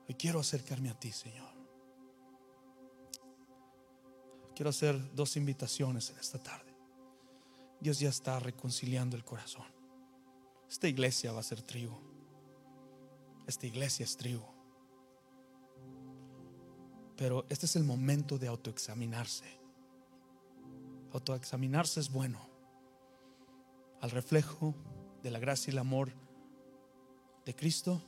Hoy 0.08 0.16
quiero 0.16 0.39
acercarme 0.39 0.89
a 0.89 0.99
ti, 0.99 1.12
Señor. 1.12 1.54
Quiero 4.56 4.70
hacer 4.70 5.16
dos 5.16 5.36
invitaciones 5.36 6.12
en 6.12 6.18
esta 6.20 6.38
tarde. 6.38 6.74
Dios 7.80 7.99
ya 7.99 8.10
está 8.10 8.39
reconciliando 8.39 9.16
el 9.16 9.26
corazón. 9.26 9.66
Esta 10.70 10.88
iglesia 10.88 11.32
va 11.32 11.39
a 11.39 11.43
ser 11.43 11.62
trigo. 11.62 11.99
Esta 13.47 13.66
iglesia 13.66 14.04
es 14.04 14.16
trigo. 14.16 14.54
Pero 17.18 17.45
este 17.49 17.66
es 17.66 17.76
el 17.76 17.84
momento 17.84 18.38
de 18.38 18.47
autoexaminarse. 18.47 19.60
Autoexaminarse 21.12 21.99
es 21.99 22.12
bueno. 22.12 22.39
Al 24.01 24.12
reflejo 24.12 24.76
de 25.22 25.32
la 25.32 25.39
gracia 25.39 25.72
y 25.72 25.74
el 25.74 25.80
amor 25.80 26.12
de 27.46 27.56
Cristo, 27.56 28.02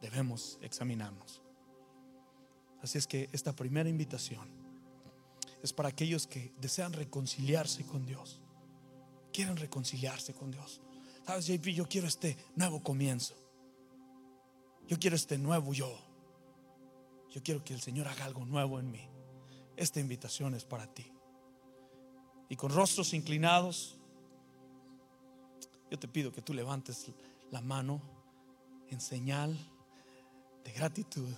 debemos 0.00 0.58
examinarnos. 0.60 1.42
Así 2.82 2.98
es 2.98 3.06
que 3.06 3.28
esta 3.32 3.54
primera 3.54 3.88
invitación 3.88 4.48
es 5.62 5.72
para 5.72 5.88
aquellos 5.88 6.26
que 6.26 6.52
desean 6.60 6.92
reconciliarse 6.92 7.84
con 7.84 8.06
Dios. 8.06 8.40
Quieren 9.32 9.56
reconciliarse 9.56 10.34
con 10.34 10.50
Dios. 10.50 10.80
Sabes, 11.24 11.46
JP, 11.46 11.66
yo 11.68 11.88
quiero 11.88 12.06
este 12.06 12.36
nuevo 12.54 12.82
comienzo. 12.82 13.34
Yo 14.86 14.98
quiero 14.98 15.16
este 15.16 15.38
nuevo 15.38 15.74
yo. 15.74 15.98
Yo 17.30 17.42
quiero 17.42 17.64
que 17.64 17.74
el 17.74 17.80
Señor 17.80 18.06
haga 18.08 18.24
algo 18.24 18.44
nuevo 18.44 18.78
en 18.78 18.90
mí. 18.90 19.08
Esta 19.76 20.00
invitación 20.00 20.54
es 20.54 20.64
para 20.64 20.86
ti. 20.86 21.12
Y 22.48 22.56
con 22.56 22.70
rostros 22.70 23.12
inclinados, 23.12 23.98
yo 25.90 25.98
te 25.98 26.06
pido 26.06 26.30
que 26.32 26.42
tú 26.42 26.54
levantes 26.54 27.06
la 27.50 27.60
mano 27.60 28.15
en 28.90 29.00
señal 29.00 29.56
de 30.64 30.72
gratitud, 30.72 31.28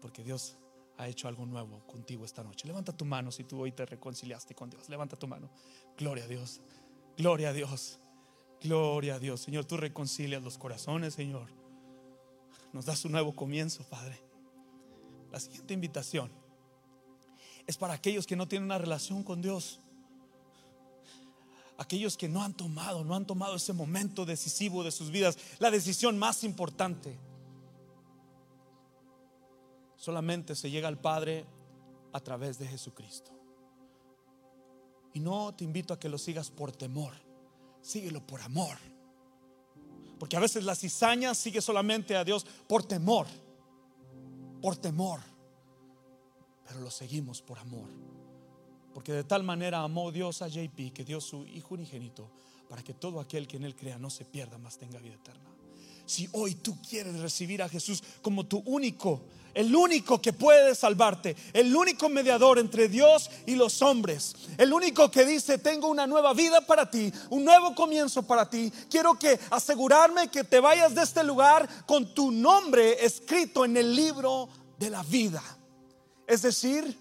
porque 0.00 0.22
Dios 0.22 0.56
ha 0.96 1.08
hecho 1.08 1.28
algo 1.28 1.46
nuevo 1.46 1.86
contigo 1.86 2.24
esta 2.24 2.42
noche. 2.42 2.66
Levanta 2.66 2.94
tu 2.94 3.04
mano 3.04 3.32
si 3.32 3.44
tú 3.44 3.60
hoy 3.60 3.72
te 3.72 3.86
reconciliaste 3.86 4.54
con 4.54 4.68
Dios. 4.68 4.88
Levanta 4.88 5.16
tu 5.16 5.26
mano. 5.26 5.50
Gloria 5.96 6.24
a 6.24 6.26
Dios. 6.26 6.60
Gloria 7.16 7.50
a 7.50 7.52
Dios. 7.52 7.98
Gloria 8.60 9.14
a 9.14 9.18
Dios. 9.18 9.40
Señor, 9.40 9.64
tú 9.64 9.78
reconcilias 9.78 10.42
los 10.42 10.58
corazones, 10.58 11.14
Señor. 11.14 11.50
Nos 12.72 12.84
das 12.84 13.04
un 13.04 13.12
nuevo 13.12 13.34
comienzo, 13.34 13.82
Padre. 13.84 14.20
La 15.32 15.40
siguiente 15.40 15.72
invitación 15.74 16.30
es 17.66 17.76
para 17.76 17.94
aquellos 17.94 18.26
que 18.26 18.36
no 18.36 18.48
tienen 18.48 18.66
una 18.66 18.78
relación 18.78 19.22
con 19.22 19.40
Dios. 19.40 19.80
Aquellos 21.80 22.18
que 22.18 22.28
no 22.28 22.42
han 22.42 22.52
tomado, 22.52 23.04
no 23.04 23.14
han 23.14 23.26
tomado 23.26 23.56
ese 23.56 23.72
momento 23.72 24.26
decisivo 24.26 24.84
de 24.84 24.90
sus 24.90 25.10
vidas, 25.10 25.38
la 25.58 25.70
decisión 25.70 26.18
más 26.18 26.44
importante. 26.44 27.18
Solamente 29.96 30.54
se 30.54 30.70
llega 30.70 30.88
al 30.88 30.98
Padre 30.98 31.46
a 32.12 32.20
través 32.20 32.58
de 32.58 32.66
Jesucristo. 32.66 33.30
Y 35.14 35.20
no 35.20 35.54
te 35.54 35.64
invito 35.64 35.94
a 35.94 35.98
que 35.98 36.10
lo 36.10 36.18
sigas 36.18 36.50
por 36.50 36.70
temor, 36.70 37.14
síguelo 37.80 38.26
por 38.26 38.42
amor. 38.42 38.76
Porque 40.18 40.36
a 40.36 40.40
veces 40.40 40.64
la 40.64 40.74
cizaña 40.74 41.34
sigue 41.34 41.62
solamente 41.62 42.14
a 42.14 42.24
Dios 42.24 42.44
por 42.68 42.84
temor, 42.84 43.26
por 44.60 44.76
temor. 44.76 45.20
Pero 46.68 46.80
lo 46.80 46.90
seguimos 46.90 47.40
por 47.40 47.58
amor. 47.58 47.88
Porque 48.94 49.12
de 49.12 49.24
tal 49.24 49.42
manera 49.42 49.80
amó 49.80 50.10
Dios 50.10 50.42
a 50.42 50.48
JP 50.48 50.92
que 50.92 51.04
dio 51.04 51.20
su 51.20 51.46
Hijo 51.46 51.74
unigénito 51.74 52.30
para 52.68 52.82
que 52.82 52.94
todo 52.94 53.20
aquel 53.20 53.46
que 53.46 53.56
en 53.56 53.64
Él 53.64 53.74
crea 53.74 53.98
no 53.98 54.10
se 54.10 54.24
pierda, 54.24 54.58
más 54.58 54.78
tenga 54.78 54.98
vida 54.98 55.14
eterna. 55.14 55.50
Si 56.06 56.28
hoy 56.32 56.56
tú 56.56 56.76
quieres 56.82 57.18
recibir 57.20 57.62
a 57.62 57.68
Jesús 57.68 58.02
como 58.22 58.46
tu 58.46 58.58
único, 58.66 59.22
el 59.54 59.74
único 59.74 60.20
que 60.20 60.32
puede 60.32 60.74
salvarte, 60.74 61.36
el 61.52 61.74
único 61.74 62.08
mediador 62.08 62.58
entre 62.58 62.88
Dios 62.88 63.30
y 63.46 63.54
los 63.54 63.82
hombres, 63.82 64.34
el 64.58 64.72
único 64.72 65.10
que 65.10 65.24
dice, 65.24 65.58
tengo 65.58 65.88
una 65.88 66.06
nueva 66.06 66.32
vida 66.34 66.60
para 66.66 66.90
ti, 66.90 67.12
un 67.30 67.44
nuevo 67.44 67.74
comienzo 67.74 68.22
para 68.22 68.48
ti, 68.48 68.72
quiero 68.88 69.18
que 69.18 69.38
asegurarme 69.50 70.28
que 70.28 70.44
te 70.44 70.60
vayas 70.60 70.94
de 70.94 71.02
este 71.02 71.24
lugar 71.24 71.68
con 71.86 72.14
tu 72.14 72.30
nombre 72.30 73.04
escrito 73.04 73.64
en 73.64 73.76
el 73.76 73.94
libro 73.94 74.48
de 74.78 74.90
la 74.90 75.02
vida. 75.02 75.42
Es 76.26 76.42
decir, 76.42 76.96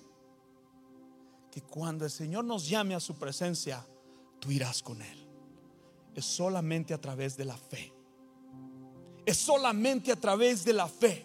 cuando 1.61 2.05
el 2.05 2.11
Señor 2.11 2.45
nos 2.45 2.67
llame 2.67 2.95
a 2.95 2.99
su 2.99 3.15
presencia, 3.15 3.85
tú 4.39 4.51
irás 4.51 4.81
con 4.81 5.01
Él. 5.01 5.27
Es 6.15 6.25
solamente 6.25 6.93
a 6.93 6.99
través 6.99 7.37
de 7.37 7.45
la 7.45 7.57
fe 7.57 7.93
es 9.29 9.37
solamente 9.37 10.11
a 10.11 10.15
través 10.15 10.65
de 10.65 10.73
la 10.73 10.87
fe. 10.87 11.23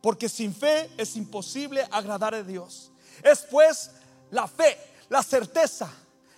Porque 0.00 0.28
sin 0.28 0.52
fe 0.52 0.90
es 0.96 1.14
imposible 1.14 1.86
agradar 1.92 2.34
a 2.34 2.42
Dios. 2.42 2.90
Es 3.22 3.46
pues 3.48 3.92
la 4.32 4.48
fe, 4.48 4.76
la 5.08 5.22
certeza, 5.22 5.88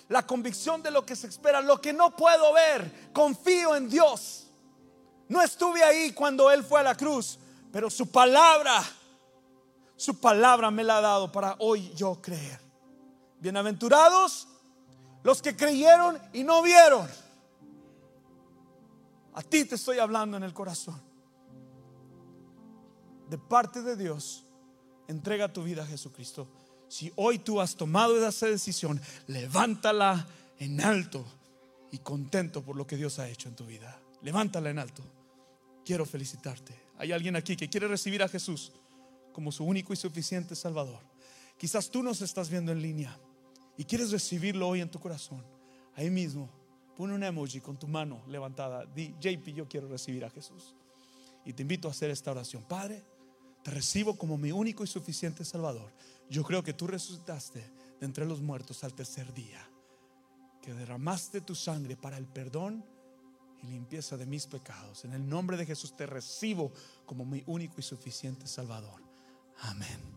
la 0.08 0.26
convicción 0.26 0.82
de 0.82 0.90
lo 0.90 1.06
que 1.06 1.16
se 1.16 1.28
espera, 1.28 1.62
lo 1.62 1.80
que 1.80 1.94
no 1.94 2.14
puedo 2.14 2.52
ver. 2.52 3.10
Confío 3.14 3.74
en 3.74 3.88
Dios. 3.88 4.48
No 5.26 5.40
estuve 5.40 5.82
ahí 5.82 6.12
cuando 6.12 6.50
Él 6.50 6.62
fue 6.62 6.80
a 6.80 6.82
la 6.82 6.94
cruz, 6.94 7.38
pero 7.72 7.88
su 7.88 8.10
palabra, 8.10 8.84
su 9.96 10.20
palabra 10.20 10.70
me 10.70 10.84
la 10.84 10.98
ha 10.98 11.00
dado 11.00 11.32
para 11.32 11.56
hoy 11.60 11.90
yo 11.94 12.20
creer. 12.20 12.60
Bienaventurados 13.44 14.48
los 15.22 15.42
que 15.42 15.54
creyeron 15.54 16.18
y 16.32 16.42
no 16.44 16.62
vieron. 16.62 17.06
A 19.34 19.42
ti 19.42 19.66
te 19.66 19.74
estoy 19.74 19.98
hablando 19.98 20.38
en 20.38 20.44
el 20.44 20.54
corazón. 20.54 20.98
De 23.28 23.36
parte 23.36 23.82
de 23.82 23.96
Dios, 23.96 24.46
entrega 25.08 25.52
tu 25.52 25.62
vida 25.62 25.82
a 25.82 25.86
Jesucristo. 25.86 26.48
Si 26.88 27.12
hoy 27.16 27.38
tú 27.38 27.60
has 27.60 27.76
tomado 27.76 28.16
esa 28.26 28.46
decisión, 28.46 28.98
levántala 29.26 30.26
en 30.58 30.80
alto 30.80 31.22
y 31.92 31.98
contento 31.98 32.62
por 32.62 32.76
lo 32.76 32.86
que 32.86 32.96
Dios 32.96 33.18
ha 33.18 33.28
hecho 33.28 33.50
en 33.50 33.56
tu 33.56 33.66
vida. 33.66 34.00
Levántala 34.22 34.70
en 34.70 34.78
alto. 34.78 35.02
Quiero 35.84 36.06
felicitarte. 36.06 36.74
Hay 36.96 37.12
alguien 37.12 37.36
aquí 37.36 37.58
que 37.58 37.68
quiere 37.68 37.88
recibir 37.88 38.22
a 38.22 38.28
Jesús 38.28 38.72
como 39.34 39.52
su 39.52 39.64
único 39.64 39.92
y 39.92 39.96
suficiente 39.96 40.56
Salvador. 40.56 41.00
Quizás 41.58 41.90
tú 41.90 42.02
nos 42.02 42.22
estás 42.22 42.48
viendo 42.48 42.72
en 42.72 42.80
línea 42.80 43.18
y 43.76 43.84
quieres 43.84 44.10
recibirlo 44.10 44.68
hoy 44.68 44.80
en 44.80 44.90
tu 44.90 44.98
corazón. 44.98 45.44
Ahí 45.94 46.10
mismo 46.10 46.50
Pon 46.94 47.10
un 47.10 47.22
emoji 47.22 47.60
con 47.60 47.76
tu 47.76 47.88
mano 47.88 48.22
levantada. 48.28 48.86
Di, 48.86 49.14
JP, 49.20 49.48
yo 49.48 49.68
quiero 49.68 49.88
recibir 49.88 50.24
a 50.24 50.30
Jesús. 50.30 50.74
Y 51.44 51.52
te 51.52 51.62
invito 51.62 51.88
a 51.88 51.90
hacer 51.90 52.10
esta 52.10 52.30
oración. 52.30 52.62
Padre, 52.62 53.02
te 53.62 53.70
recibo 53.70 54.16
como 54.16 54.38
mi 54.38 54.52
único 54.52 54.84
y 54.84 54.86
suficiente 54.86 55.44
Salvador. 55.44 55.92
Yo 56.30 56.44
creo 56.44 56.62
que 56.62 56.72
tú 56.72 56.86
resucitaste 56.86 57.60
de 58.00 58.06
entre 58.06 58.24
los 58.26 58.40
muertos 58.40 58.84
al 58.84 58.94
tercer 58.94 59.32
día. 59.34 59.68
Que 60.62 60.72
derramaste 60.72 61.40
tu 61.40 61.54
sangre 61.54 61.96
para 61.96 62.16
el 62.16 62.26
perdón 62.26 62.84
y 63.62 63.66
limpieza 63.66 64.16
de 64.16 64.26
mis 64.26 64.46
pecados. 64.46 65.04
En 65.04 65.12
el 65.12 65.28
nombre 65.28 65.56
de 65.56 65.66
Jesús 65.66 65.96
te 65.96 66.06
recibo 66.06 66.72
como 67.04 67.24
mi 67.24 67.42
único 67.46 67.74
y 67.78 67.82
suficiente 67.82 68.46
Salvador. 68.46 69.02
Amén. 69.62 70.12